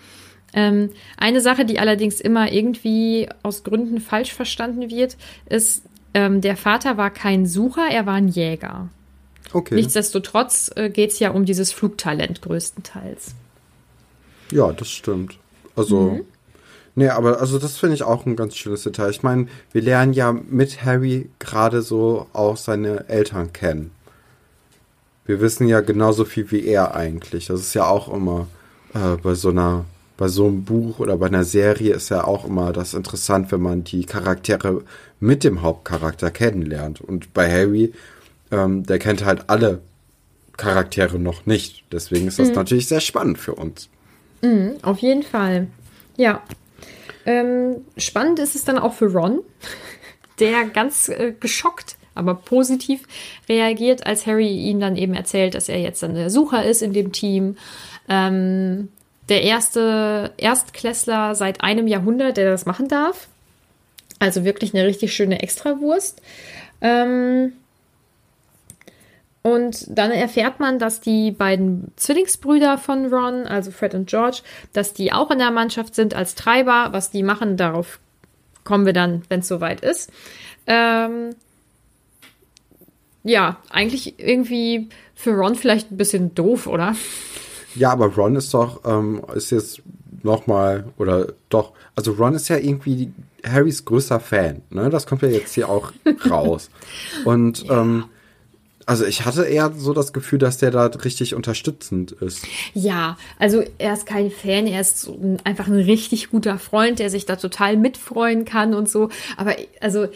[0.53, 5.16] Ähm, eine Sache, die allerdings immer irgendwie aus Gründen falsch verstanden wird,
[5.49, 5.83] ist,
[6.16, 8.88] ähm, der Vater war kein Sucher, er war ein Jäger.
[9.52, 9.74] Okay.
[9.74, 13.35] Nichtsdestotrotz äh, geht es ja um dieses Flugtalent größtenteils.
[14.50, 15.38] Ja, das stimmt.
[15.76, 16.24] Also, mhm.
[16.94, 19.10] nee, aber also das finde ich auch ein ganz schönes Detail.
[19.10, 23.90] Ich meine, wir lernen ja mit Harry gerade so auch seine Eltern kennen.
[25.27, 27.48] Wir wissen ja genauso viel wie er eigentlich.
[27.48, 28.46] Das ist ja auch immer
[28.94, 29.85] äh, bei so einer
[30.17, 33.60] bei so einem Buch oder bei einer Serie ist ja auch immer das interessant, wenn
[33.60, 34.83] man die Charaktere
[35.21, 37.00] mit dem Hauptcharakter kennenlernt.
[37.00, 37.92] Und bei Harry,
[38.50, 39.81] ähm, der kennt halt alle
[40.56, 41.85] Charaktere noch nicht.
[41.92, 42.54] Deswegen ist das mhm.
[42.54, 43.88] natürlich sehr spannend für uns.
[44.42, 45.69] Mhm, auf jeden Fall.
[46.17, 46.42] Ja.
[47.27, 49.40] Ähm, spannend ist es dann auch für Ron,
[50.38, 53.02] der ganz äh, geschockt aber positiv
[53.48, 56.92] reagiert, als Harry ihm dann eben erzählt, dass er jetzt dann der Sucher ist in
[56.92, 57.56] dem Team.
[58.08, 58.88] Ähm,
[59.29, 63.29] der erste Erstklässler seit einem Jahrhundert, der das machen darf.
[64.18, 66.22] Also wirklich eine richtig schöne Extrawurst.
[66.81, 67.52] Ähm,
[69.42, 74.38] und dann erfährt man, dass die beiden Zwillingsbrüder von Ron, also Fred und George,
[74.72, 76.88] dass die auch in der Mannschaft sind als Treiber.
[76.90, 78.00] Was die machen, darauf
[78.64, 80.10] kommen wir dann, wenn es soweit ist.
[80.66, 81.37] Ähm,
[83.22, 86.96] ja, eigentlich irgendwie für Ron vielleicht ein bisschen doof, oder?
[87.77, 89.83] Ja, aber Ron ist doch, ähm, ist jetzt
[90.22, 93.12] nochmal, oder doch, also Ron ist ja irgendwie
[93.44, 94.90] Harrys größter Fan, ne?
[94.90, 95.92] Das kommt ja jetzt hier auch
[96.31, 96.70] raus.
[97.24, 97.81] Und ja.
[97.81, 98.04] ähm,
[98.87, 102.46] also ich hatte eher so das Gefühl, dass der da richtig unterstützend ist.
[102.72, 105.10] Ja, also er ist kein Fan, er ist
[105.42, 109.10] einfach ein richtig guter Freund, der sich da total mitfreuen kann und so.
[109.37, 110.06] Aber also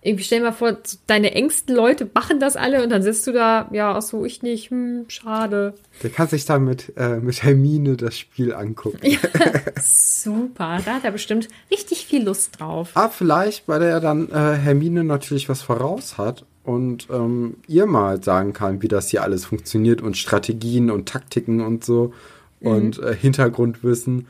[0.00, 0.76] irgendwie stell dir mal vor,
[1.08, 4.42] deine engsten Leute machen das alle und dann sitzt du da, ja, ach so, ich
[4.42, 5.74] nicht, hm, schade.
[6.02, 9.00] Der kann sich da mit, äh, mit Hermine das Spiel angucken.
[9.02, 9.18] Ja,
[9.80, 12.90] super, da hat er bestimmt richtig viel Lust drauf.
[12.94, 18.22] Ah, vielleicht, weil er dann äh, Hermine natürlich was voraus hat und ähm, ihr mal
[18.22, 22.12] sagen kann, wie das hier alles funktioniert und Strategien und Taktiken und so
[22.60, 22.70] mhm.
[22.70, 24.28] und äh, Hintergrundwissen.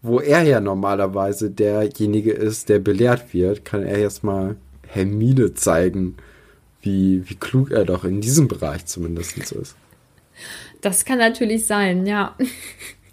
[0.00, 4.54] Wo er ja normalerweise derjenige ist, der belehrt wird, kann er jetzt mal
[4.88, 6.16] Hermine zeigen,
[6.80, 9.76] wie, wie klug er doch in diesem Bereich zumindest ist.
[10.80, 12.34] Das kann natürlich sein, ja.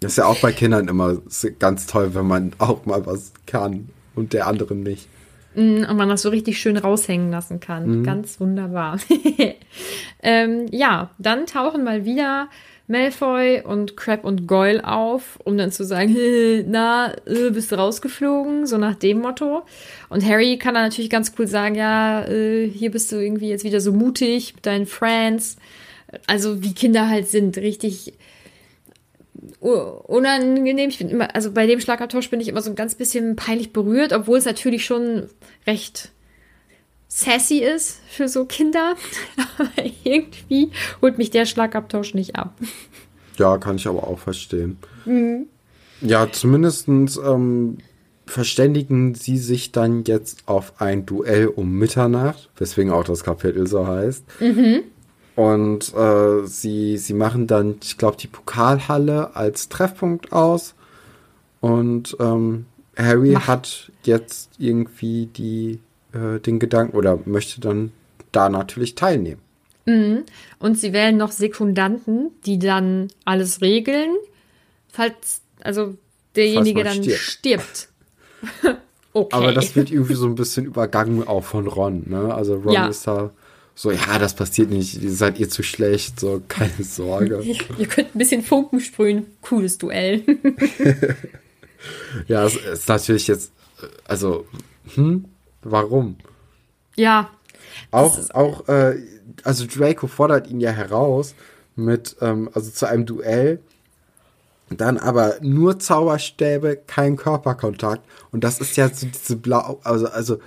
[0.00, 1.16] Das ist ja auch bei Kindern immer
[1.58, 5.08] ganz toll, wenn man auch mal was kann und der andere nicht.
[5.54, 8.00] Mm, und man das so richtig schön raushängen lassen kann.
[8.00, 8.04] Mhm.
[8.04, 9.00] Ganz wunderbar.
[10.22, 12.50] ähm, ja, dann tauchen mal wieder
[12.88, 16.14] Malfoy und Crab und Goyle auf, um dann zu sagen,
[16.68, 19.64] na, äh, bist du rausgeflogen, so nach dem Motto.
[20.08, 23.64] Und Harry kann dann natürlich ganz cool sagen, ja, äh, hier bist du irgendwie jetzt
[23.64, 25.56] wieder so mutig mit deinen Friends.
[26.26, 28.14] Also wie Kinder halt sind, richtig
[29.60, 30.88] unangenehm.
[30.88, 33.72] Ich bin immer, also bei dem Schlagabtausch bin ich immer so ein ganz bisschen peinlich
[33.72, 35.28] berührt, obwohl es natürlich schon
[35.66, 36.10] recht
[37.16, 38.94] sassy ist für so Kinder.
[39.58, 39.70] Aber
[40.04, 42.54] irgendwie holt mich der Schlagabtausch nicht ab.
[43.38, 44.78] Ja, kann ich aber auch verstehen.
[45.04, 45.46] Mhm.
[46.00, 47.78] Ja, zumindest ähm,
[48.24, 53.86] verständigen sie sich dann jetzt auf ein Duell um Mitternacht, weswegen auch das Kapitel so
[53.86, 54.24] heißt.
[54.40, 54.82] Mhm.
[55.36, 60.74] Und äh, sie, sie machen dann, ich glaube, die Pokalhalle als Treffpunkt aus.
[61.60, 62.64] Und ähm,
[62.96, 63.48] Harry Mach.
[63.48, 65.80] hat jetzt irgendwie die
[66.16, 67.92] äh, den Gedanken oder möchte dann
[68.32, 69.40] da natürlich teilnehmen.
[69.86, 70.24] Mhm.
[70.58, 74.16] Und sie wählen noch Sekundanten, die dann alles regeln,
[74.88, 75.94] falls also
[76.34, 77.20] derjenige falls dann stirbt.
[77.22, 77.88] stirbt.
[79.12, 79.36] okay.
[79.36, 82.04] Aber das wird irgendwie so ein bisschen übergangen auch von Ron.
[82.06, 82.34] Ne?
[82.34, 82.86] Also Ron ja.
[82.88, 83.30] ist da
[83.78, 87.42] so, ja, das passiert nicht, ihr seid ihr zu schlecht, so, keine Sorge.
[87.78, 90.22] ihr könnt ein bisschen Funken sprühen, cooles Duell.
[92.26, 93.52] ja, es ist natürlich jetzt,
[94.08, 94.46] also,
[94.94, 95.26] hm,
[95.70, 96.16] Warum?
[96.94, 97.30] Ja.
[97.90, 98.96] Auch, auch, äh,
[99.42, 101.34] also Draco fordert ihn ja heraus
[101.74, 103.60] mit, ähm, also zu einem Duell.
[104.70, 108.02] Dann aber nur Zauberstäbe, kein Körperkontakt.
[108.32, 110.38] Und das ist ja so diese blau, also, also,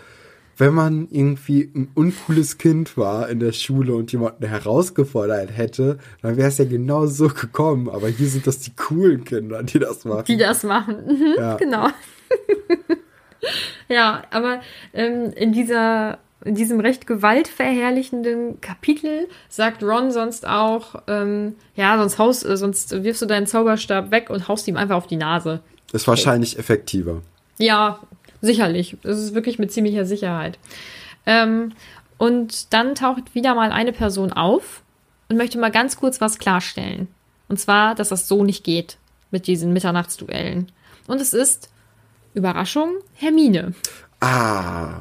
[0.57, 6.35] wenn man irgendwie ein uncooles Kind war in der Schule und jemanden herausgefordert hätte, dann
[6.35, 7.89] wäre es ja genau so gekommen.
[7.89, 10.25] Aber hier sind das die coolen Kinder, die das machen.
[10.27, 11.55] Die das machen, mhm, ja.
[11.55, 11.87] genau.
[13.87, 14.61] ja, aber
[14.93, 22.17] ähm, in dieser in diesem recht gewaltverherrlichenden Kapitel sagt Ron sonst auch, ähm, ja, sonst
[22.17, 25.59] haust, äh, sonst wirfst du deinen Zauberstab weg und haust ihm einfach auf die Nase.
[25.91, 26.61] Ist wahrscheinlich okay.
[26.61, 27.21] effektiver.
[27.57, 27.99] Ja,
[28.41, 28.95] sicherlich.
[29.03, 30.57] Das ist wirklich mit ziemlicher Sicherheit.
[31.25, 31.73] Ähm,
[32.17, 34.81] und dann taucht wieder mal eine Person auf
[35.27, 37.07] und möchte mal ganz kurz was klarstellen.
[37.49, 38.97] Und zwar, dass das so nicht geht
[39.31, 40.71] mit diesen Mitternachtsduellen.
[41.07, 41.69] Und es ist
[42.33, 43.73] Überraschung, Hermine.
[44.19, 44.99] Ah,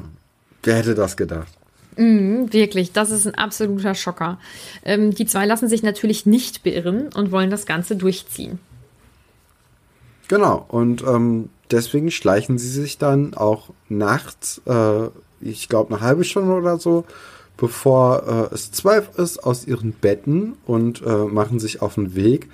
[0.63, 1.51] wer hätte das gedacht?
[1.97, 4.39] Mm, wirklich, das ist ein absoluter Schocker.
[4.83, 8.59] Ähm, die zwei lassen sich natürlich nicht beirren und wollen das Ganze durchziehen.
[10.29, 15.07] Genau, und ähm, deswegen schleichen sie sich dann auch nachts, äh,
[15.41, 17.03] ich glaube eine halbe Stunde oder so,
[17.57, 22.47] bevor äh, es zwölf ist, aus ihren Betten und äh, machen sich auf den Weg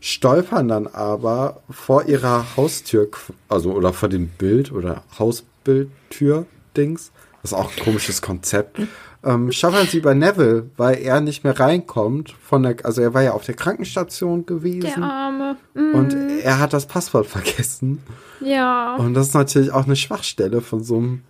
[0.00, 3.08] stolpern dann aber vor ihrer Haustür,
[3.48, 7.12] also oder vor dem Bild oder Hausbildtür-Dings.
[7.42, 8.80] Das ist auch ein komisches Konzept.
[9.22, 13.22] Ähm, stolpern sie über Neville, weil er nicht mehr reinkommt von der, also er war
[13.22, 14.80] ja auf der Krankenstation gewesen.
[14.80, 15.56] Der Arme.
[15.74, 15.94] Mm.
[15.94, 18.02] Und er hat das Passwort vergessen.
[18.40, 18.96] Ja.
[18.96, 21.22] Und das ist natürlich auch eine Schwachstelle von so einem,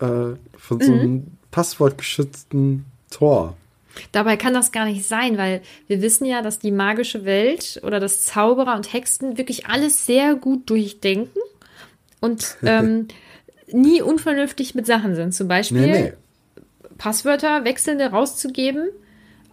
[0.00, 1.38] äh, von so einem mm.
[1.50, 3.56] passwortgeschützten Tor.
[4.12, 8.00] Dabei kann das gar nicht sein, weil wir wissen ja, dass die magische Welt oder
[8.00, 11.40] das Zauberer und Hexen wirklich alles sehr gut durchdenken
[12.20, 13.08] und ähm,
[13.70, 15.34] nie unvernünftig mit Sachen sind.
[15.34, 16.12] Zum Beispiel Nee, nee.
[16.98, 18.88] Passwörter wechselnde rauszugeben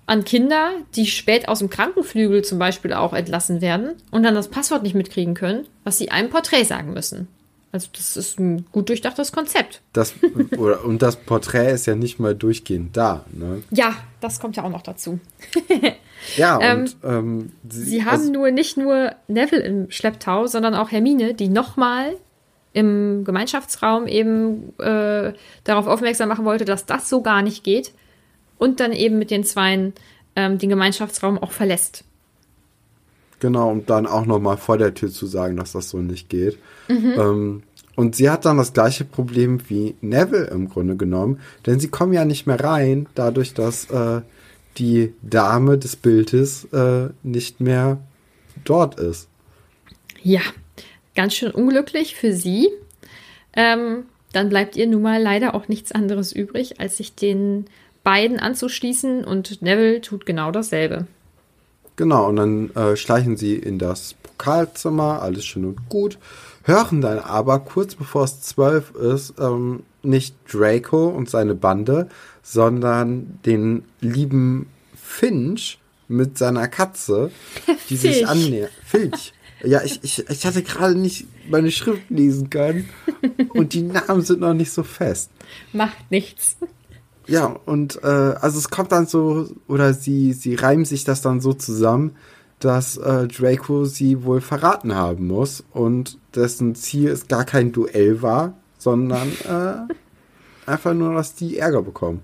[0.05, 4.49] an Kinder, die spät aus dem Krankenflügel zum Beispiel auch entlassen werden und dann das
[4.49, 7.27] Passwort nicht mitkriegen können, was sie einem Porträt sagen müssen.
[7.71, 9.81] Also das ist ein gut durchdachtes Konzept.
[9.93, 10.13] Das,
[10.57, 13.25] oder, und das Porträt ist ja nicht mal durchgehend da.
[13.31, 13.63] Ne?
[13.71, 15.19] Ja, das kommt ja auch noch dazu.
[16.37, 20.91] Ja, Ähm, und ähm, Sie haben also, nur nicht nur Neville im Schlepptau, sondern auch
[20.91, 22.15] Hermine, die nochmal
[22.73, 27.91] im Gemeinschaftsraum eben äh, darauf aufmerksam machen wollte, dass das so gar nicht geht
[28.57, 29.93] und dann eben mit den Zweien
[30.35, 32.05] ähm, den Gemeinschaftsraum auch verlässt.
[33.41, 36.57] Genau, um dann auch nochmal vor der Tür zu sagen, dass das so nicht geht.
[36.87, 37.63] Ähm,
[37.95, 42.13] und sie hat dann das gleiche Problem wie Neville im Grunde genommen, denn sie kommen
[42.13, 44.21] ja nicht mehr rein, dadurch, dass äh,
[44.77, 47.97] die Dame des Bildes äh, nicht mehr
[48.63, 49.27] dort ist.
[50.21, 50.41] Ja,
[51.15, 52.69] ganz schön unglücklich für sie.
[53.53, 57.65] Ähm, dann bleibt ihr nun mal leider auch nichts anderes übrig, als sich den
[58.03, 61.07] beiden anzuschließen und Neville tut genau dasselbe.
[61.95, 66.17] Genau, und dann äh, schleichen sie in das Pokalzimmer, alles schön und gut,
[66.63, 72.09] hören dann aber kurz bevor es zwölf ist, ähm, nicht Draco und seine Bande,
[72.43, 77.31] sondern den lieben Finch mit seiner Katze,
[77.89, 78.27] die sich Filch.
[78.27, 78.71] annähert.
[78.85, 79.33] Filch.
[79.63, 82.89] Ja, ich, ich, ich hatte gerade nicht meine Schrift lesen können
[83.49, 85.29] und die Namen sind noch nicht so fest.
[85.71, 86.57] Macht nichts.
[87.27, 91.39] Ja, und äh, also es kommt dann so, oder sie, sie reimen sich das dann
[91.39, 92.15] so zusammen,
[92.59, 98.21] dass äh, Draco sie wohl verraten haben muss und dessen Ziel es gar kein Duell
[98.21, 102.21] war, sondern äh, einfach nur, dass die Ärger bekommen.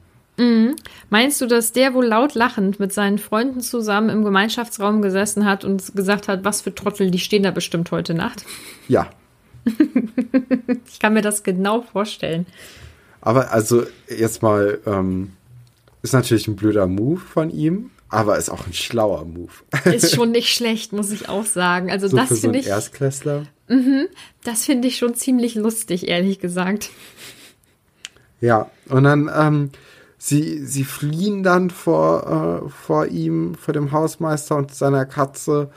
[1.10, 5.66] Meinst du, dass der wohl laut lachend mit seinen Freunden zusammen im Gemeinschaftsraum gesessen hat
[5.66, 8.46] und gesagt hat, was für Trottel, die stehen da bestimmt heute Nacht?
[8.88, 9.10] Ja,
[10.90, 12.46] Ich kann mir das genau vorstellen.
[13.22, 15.34] Aber also jetzt mal, ähm,
[16.02, 19.52] ist natürlich ein blöder Move von ihm, aber ist auch ein schlauer Move.
[19.86, 21.92] Ist schon nicht schlecht, muss ich auch sagen.
[21.92, 23.46] Also so das so finde einen ich, Erstklässler.
[24.44, 26.90] das finde ich schon ziemlich lustig, ehrlich gesagt.
[28.40, 29.72] Ja, und dann, ähm,
[30.18, 35.70] sie, sie fliehen dann vor, äh, vor ihm, vor dem Hausmeister und seiner Katze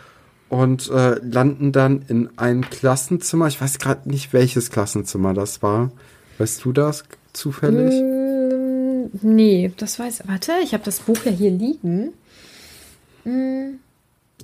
[0.48, 3.48] und äh, landen dann in einem Klassenzimmer.
[3.48, 5.90] Ich weiß gerade nicht, welches Klassenzimmer das war.
[6.38, 7.94] Weißt du das zufällig?
[7.94, 10.24] Ähm, nee, das weiß.
[10.26, 12.12] Warte, ich habe das Buch ja hier liegen.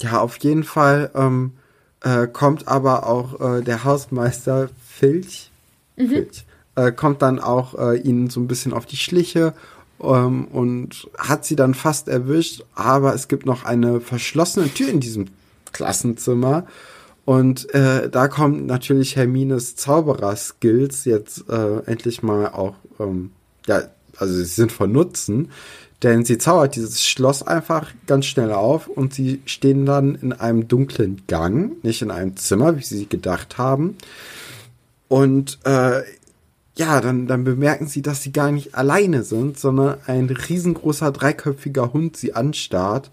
[0.01, 1.53] Ja, auf jeden Fall ähm,
[2.03, 5.51] äh, kommt aber auch äh, der Hausmeister Filch,
[5.97, 6.45] Filch
[6.77, 9.55] äh, kommt dann auch äh, ihnen so ein bisschen auf die Schliche
[10.01, 15.01] ähm, und hat sie dann fast erwischt, aber es gibt noch eine verschlossene Tür in
[15.01, 15.27] diesem
[15.73, 16.67] Klassenzimmer
[17.27, 23.33] und äh, da kommt natürlich Hermines Zauberer-Skills jetzt äh, endlich mal auch, ähm,
[23.67, 23.83] ja,
[24.17, 25.51] also sie sind von Nutzen,
[26.05, 30.69] denn sie zaubert dieses Schloss einfach ganz schnell auf und sie stehen dann in einem
[30.69, 33.97] dunklen Gang, nicht in einem Zimmer, wie sie gedacht haben.
[35.09, 36.03] Und äh,
[36.77, 41.93] ja, dann, dann bemerken sie, dass sie gar nicht alleine sind, sondern ein riesengroßer dreiköpfiger
[41.93, 43.11] Hund sie anstarrt,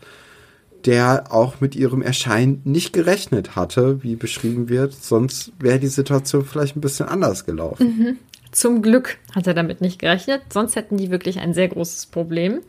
[0.85, 6.45] der auch mit ihrem Erscheinen nicht gerechnet hatte, wie beschrieben wird, sonst wäre die Situation
[6.45, 8.19] vielleicht ein bisschen anders gelaufen.
[8.51, 12.61] Zum Glück hat er damit nicht gerechnet, sonst hätten die wirklich ein sehr großes Problem.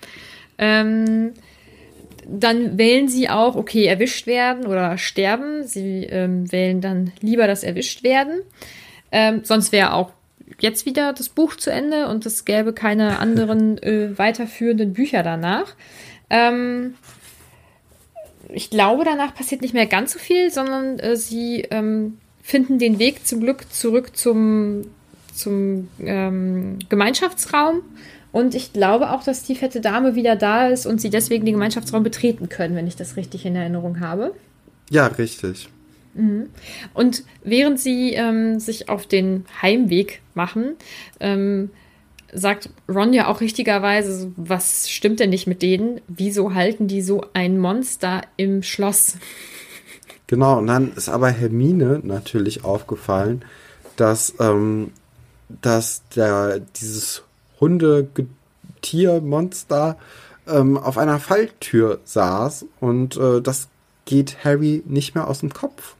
[0.57, 1.33] Ähm,
[2.27, 5.65] dann wählen sie auch, okay, erwischt werden oder sterben.
[5.65, 8.41] Sie ähm, wählen dann lieber das erwischt werden.
[9.12, 10.12] Ähm, sonst wäre auch
[10.59, 15.75] jetzt wieder das Buch zu Ende und es gäbe keine anderen äh, weiterführenden Bücher danach.
[16.31, 16.95] Ähm,
[18.53, 22.99] ich glaube, danach passiert nicht mehr ganz so viel, sondern äh, sie ähm, finden den
[22.99, 24.87] Weg zum Glück zurück zum,
[25.35, 27.83] zum ähm, Gemeinschaftsraum.
[28.33, 31.55] Und ich glaube auch, dass die fette Dame wieder da ist und sie deswegen den
[31.55, 34.35] Gemeinschaftsraum betreten können, wenn ich das richtig in Erinnerung habe.
[34.91, 35.69] Ja, richtig.
[36.95, 40.73] Und während sie ähm, sich auf den Heimweg machen,
[41.21, 41.71] ähm,
[42.35, 46.01] sagt Ron ja auch richtigerweise, was stimmt denn nicht mit denen?
[46.09, 49.16] Wieso halten die so ein Monster im Schloss?
[50.26, 53.45] Genau, und dann ist aber Hermine natürlich aufgefallen,
[53.97, 54.91] dass, ähm,
[55.62, 57.22] dass der, dieses
[57.61, 59.97] Hundetiermonster
[60.47, 63.68] ähm, auf einer Falltür saß und äh, das
[64.05, 65.95] geht Harry nicht mehr aus dem Kopf.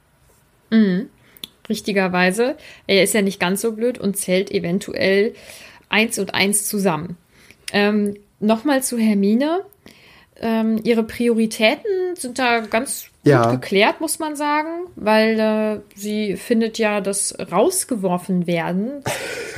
[1.67, 2.55] Richtigerweise.
[2.87, 5.33] Er ist ja nicht ganz so blöd und zählt eventuell
[5.89, 7.17] eins und eins zusammen.
[7.71, 9.61] Ähm, nochmal zu Hermine.
[10.37, 13.43] Ähm, ihre Prioritäten sind da ganz Ja.
[13.51, 19.01] gut geklärt, muss man sagen, weil äh, sie findet ja, dass rausgeworfen werden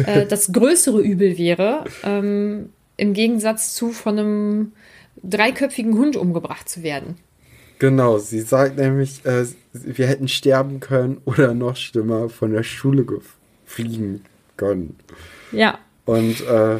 [0.05, 4.71] äh, das größere Übel wäre, ähm, im Gegensatz zu von einem
[5.23, 7.15] dreiköpfigen Hund umgebracht zu werden.
[7.79, 13.05] Genau, sie sagt nämlich, äh, wir hätten sterben können oder noch schlimmer von der Schule
[13.65, 14.23] fliegen
[14.57, 14.95] können.
[15.51, 15.77] Ja,
[16.07, 16.79] Und äh,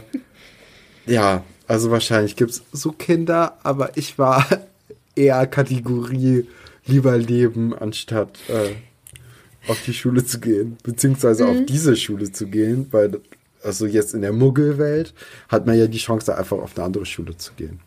[1.06, 4.48] ja, also wahrscheinlich gibt es so Kinder, aber ich war
[5.16, 6.48] eher Kategorie
[6.86, 12.88] lieber leben, anstatt äh, auf die Schule zu gehen, beziehungsweise auf diese Schule zu gehen,
[12.92, 13.20] weil
[13.62, 15.14] also jetzt in der Muggelwelt
[15.50, 17.82] hat man ja die Chance, einfach auf eine andere Schule zu gehen.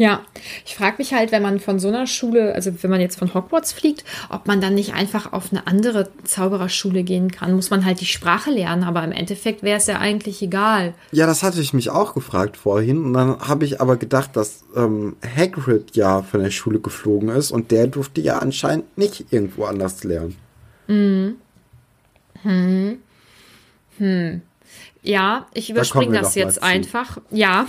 [0.00, 0.22] Ja,
[0.64, 3.34] ich frage mich halt, wenn man von so einer Schule, also wenn man jetzt von
[3.34, 7.52] Hogwarts fliegt, ob man dann nicht einfach auf eine andere Zaubererschule gehen kann.
[7.52, 10.94] Muss man halt die Sprache lernen, aber im Endeffekt wäre es ja eigentlich egal.
[11.12, 13.04] Ja, das hatte ich mich auch gefragt vorhin.
[13.04, 17.50] Und dann habe ich aber gedacht, dass ähm, Hagrid ja von der Schule geflogen ist
[17.50, 20.34] und der durfte ja anscheinend nicht irgendwo anders lernen.
[25.02, 27.18] Ja, ich überspringe wir das jetzt einfach.
[27.30, 27.66] Ja.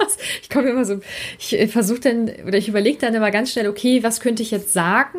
[0.42, 1.00] Ich komme immer so,
[1.38, 4.72] ich versuche dann, oder ich überlege dann immer ganz schnell, okay, was könnte ich jetzt
[4.72, 5.18] sagen,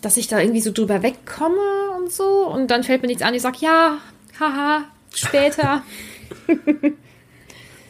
[0.00, 2.46] dass ich da irgendwie so drüber wegkomme und so.
[2.46, 3.34] Und dann fällt mir nichts an.
[3.34, 3.98] Ich sage, ja,
[4.38, 5.82] haha, später.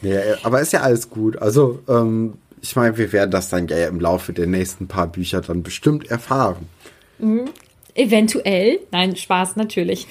[0.03, 1.41] Ja, aber ist ja alles gut.
[1.43, 5.41] Also, ähm, ich meine, wir werden das dann ja im Laufe der nächsten paar Bücher
[5.41, 6.69] dann bestimmt erfahren.
[7.95, 8.81] Eventuell.
[8.91, 10.07] Nein, Spaß, natürlich.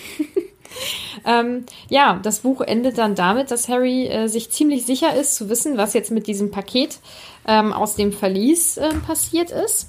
[1.25, 5.49] ähm, ja, das Buch endet dann damit, dass Harry äh, sich ziemlich sicher ist zu
[5.49, 6.99] wissen, was jetzt mit diesem Paket
[7.47, 9.88] ähm, aus dem Verlies äh, passiert ist.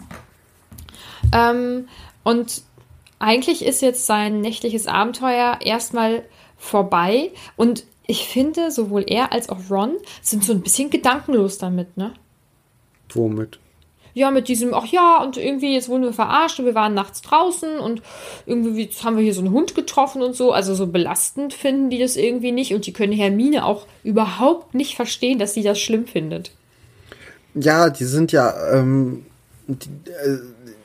[1.32, 1.88] Ähm,
[2.24, 2.62] und
[3.18, 6.24] eigentlich ist jetzt sein nächtliches Abenteuer erstmal
[6.56, 7.32] vorbei.
[7.56, 12.14] Und ich finde, sowohl er als auch Ron sind so ein bisschen gedankenlos damit, ne?
[13.10, 13.58] Womit?
[14.14, 17.22] Ja, mit diesem, ach ja, und irgendwie, jetzt wurden wir verarscht und wir waren nachts
[17.22, 18.02] draußen und
[18.46, 20.52] irgendwie jetzt haben wir hier so einen Hund getroffen und so.
[20.52, 24.96] Also so belastend finden die das irgendwie nicht und die können Hermine auch überhaupt nicht
[24.96, 26.52] verstehen, dass sie das schlimm findet.
[27.54, 29.26] Ja, die sind ja, ähm,
[29.66, 30.38] die, äh,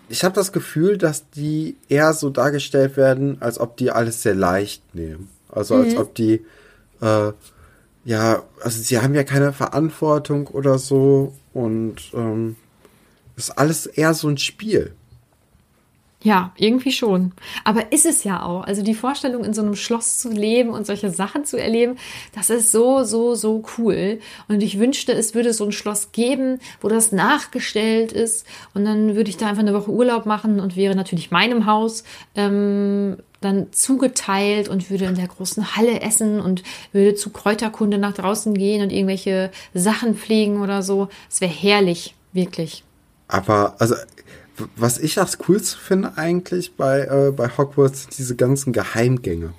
[0.10, 4.36] ich habe das Gefühl, dass die eher so dargestellt werden, als ob die alles sehr
[4.36, 5.30] leicht nehmen.
[5.50, 6.46] Also als ob die,
[7.02, 7.32] äh,
[8.06, 12.56] ja, also sie haben ja keine Verantwortung oder so und ähm,
[13.36, 14.96] ist alles eher so ein Spiel.
[16.24, 17.34] Ja, irgendwie schon.
[17.66, 18.64] Aber ist es ja auch.
[18.64, 21.98] Also die Vorstellung, in so einem Schloss zu leben und solche Sachen zu erleben,
[22.34, 24.20] das ist so, so, so cool.
[24.48, 28.48] Und ich wünschte, es würde so ein Schloss geben, wo das nachgestellt ist.
[28.74, 32.06] Und dann würde ich da einfach eine Woche Urlaub machen und wäre natürlich meinem Haus
[32.36, 36.64] ähm, dann zugeteilt und würde in der großen Halle essen und
[36.94, 41.10] würde zu Kräuterkunde nach draußen gehen und irgendwelche Sachen pflegen oder so.
[41.30, 42.86] Es wäre herrlich, wirklich.
[43.28, 43.96] Aber, also,
[44.76, 49.54] was ich das Coolste finde eigentlich bei, äh, bei Hogwarts, sind diese ganzen Geheimgänge.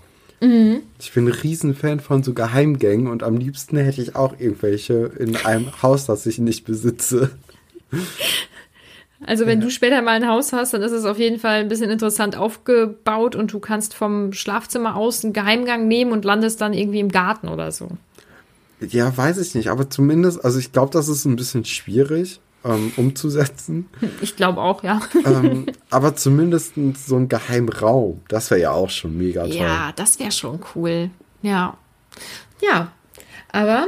[0.98, 5.36] Ich bin ein Riesenfan von so Geheimgängen und am liebsten hätte ich auch irgendwelche in
[5.36, 7.30] einem Haus, das ich nicht besitze.
[9.26, 11.68] Also wenn du später mal ein Haus hast, dann ist es auf jeden Fall ein
[11.68, 16.74] bisschen interessant aufgebaut und du kannst vom Schlafzimmer aus einen Geheimgang nehmen und landest dann
[16.74, 17.88] irgendwie im Garten oder so.
[18.80, 22.92] Ja, weiß ich nicht, aber zumindest, also ich glaube, das ist ein bisschen schwierig ähm,
[22.96, 23.88] umzusetzen.
[24.20, 25.00] Ich glaube auch, ja.
[25.24, 26.74] ähm, aber zumindest
[27.06, 29.54] so ein Geheimraum, das wäre ja auch schon mega toll.
[29.54, 31.10] Ja, das wäre schon cool.
[31.42, 31.76] Ja.
[32.62, 32.92] Ja.
[33.52, 33.86] Aber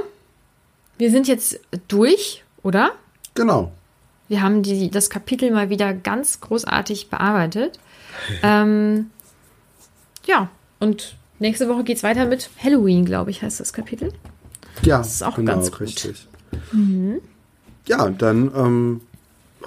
[0.99, 1.59] wir sind jetzt
[1.89, 2.93] durch, oder?
[3.35, 3.73] Genau.
[4.29, 7.79] Wir haben die, das Kapitel mal wieder ganz großartig bearbeitet.
[8.43, 9.11] ähm,
[10.27, 10.49] ja,
[10.81, 14.13] und nächste Woche geht es weiter mit Halloween, glaube ich, heißt das Kapitel.
[14.83, 15.81] Ja, ist auch genau, ganz gut.
[15.81, 16.29] richtig.
[17.87, 19.01] Ja, dann ähm,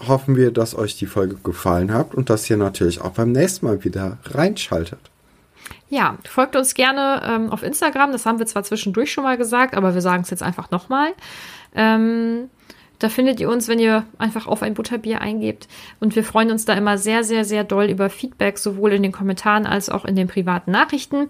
[0.08, 3.66] hoffen wir, dass euch die Folge gefallen hat und dass ihr natürlich auch beim nächsten
[3.66, 5.00] Mal wieder reinschaltet.
[5.90, 8.12] Ja, folgt uns gerne ähm, auf Instagram.
[8.12, 11.14] Das haben wir zwar zwischendurch schon mal gesagt, aber wir sagen es jetzt einfach nochmal.
[11.74, 12.50] Ähm,
[13.00, 15.68] da findet ihr uns, wenn ihr einfach auf ein Butterbier eingebt.
[16.00, 19.14] Und wir freuen uns da immer sehr, sehr, sehr doll über Feedback, sowohl in den
[19.14, 21.30] Kommentaren als auch in den privaten Nachrichten.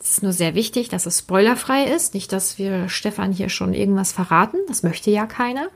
[0.00, 2.14] Es ist nur sehr wichtig, dass es spoilerfrei ist.
[2.14, 4.58] Nicht, dass wir Stefan hier schon irgendwas verraten.
[4.68, 5.68] Das möchte ja keiner.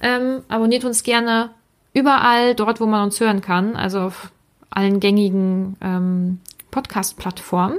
[0.00, 1.50] Ähm, abonniert uns gerne
[1.92, 3.74] überall, dort, wo man uns hören kann.
[3.76, 4.30] Also auf
[4.70, 7.78] allen gängigen ähm, Podcast-Plattformen.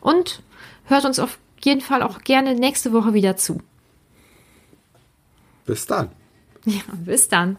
[0.00, 0.42] Und
[0.86, 3.60] hört uns auf jeden Fall auch gerne nächste Woche wieder zu.
[5.66, 6.10] Bis dann.
[6.64, 7.58] Ja, bis dann.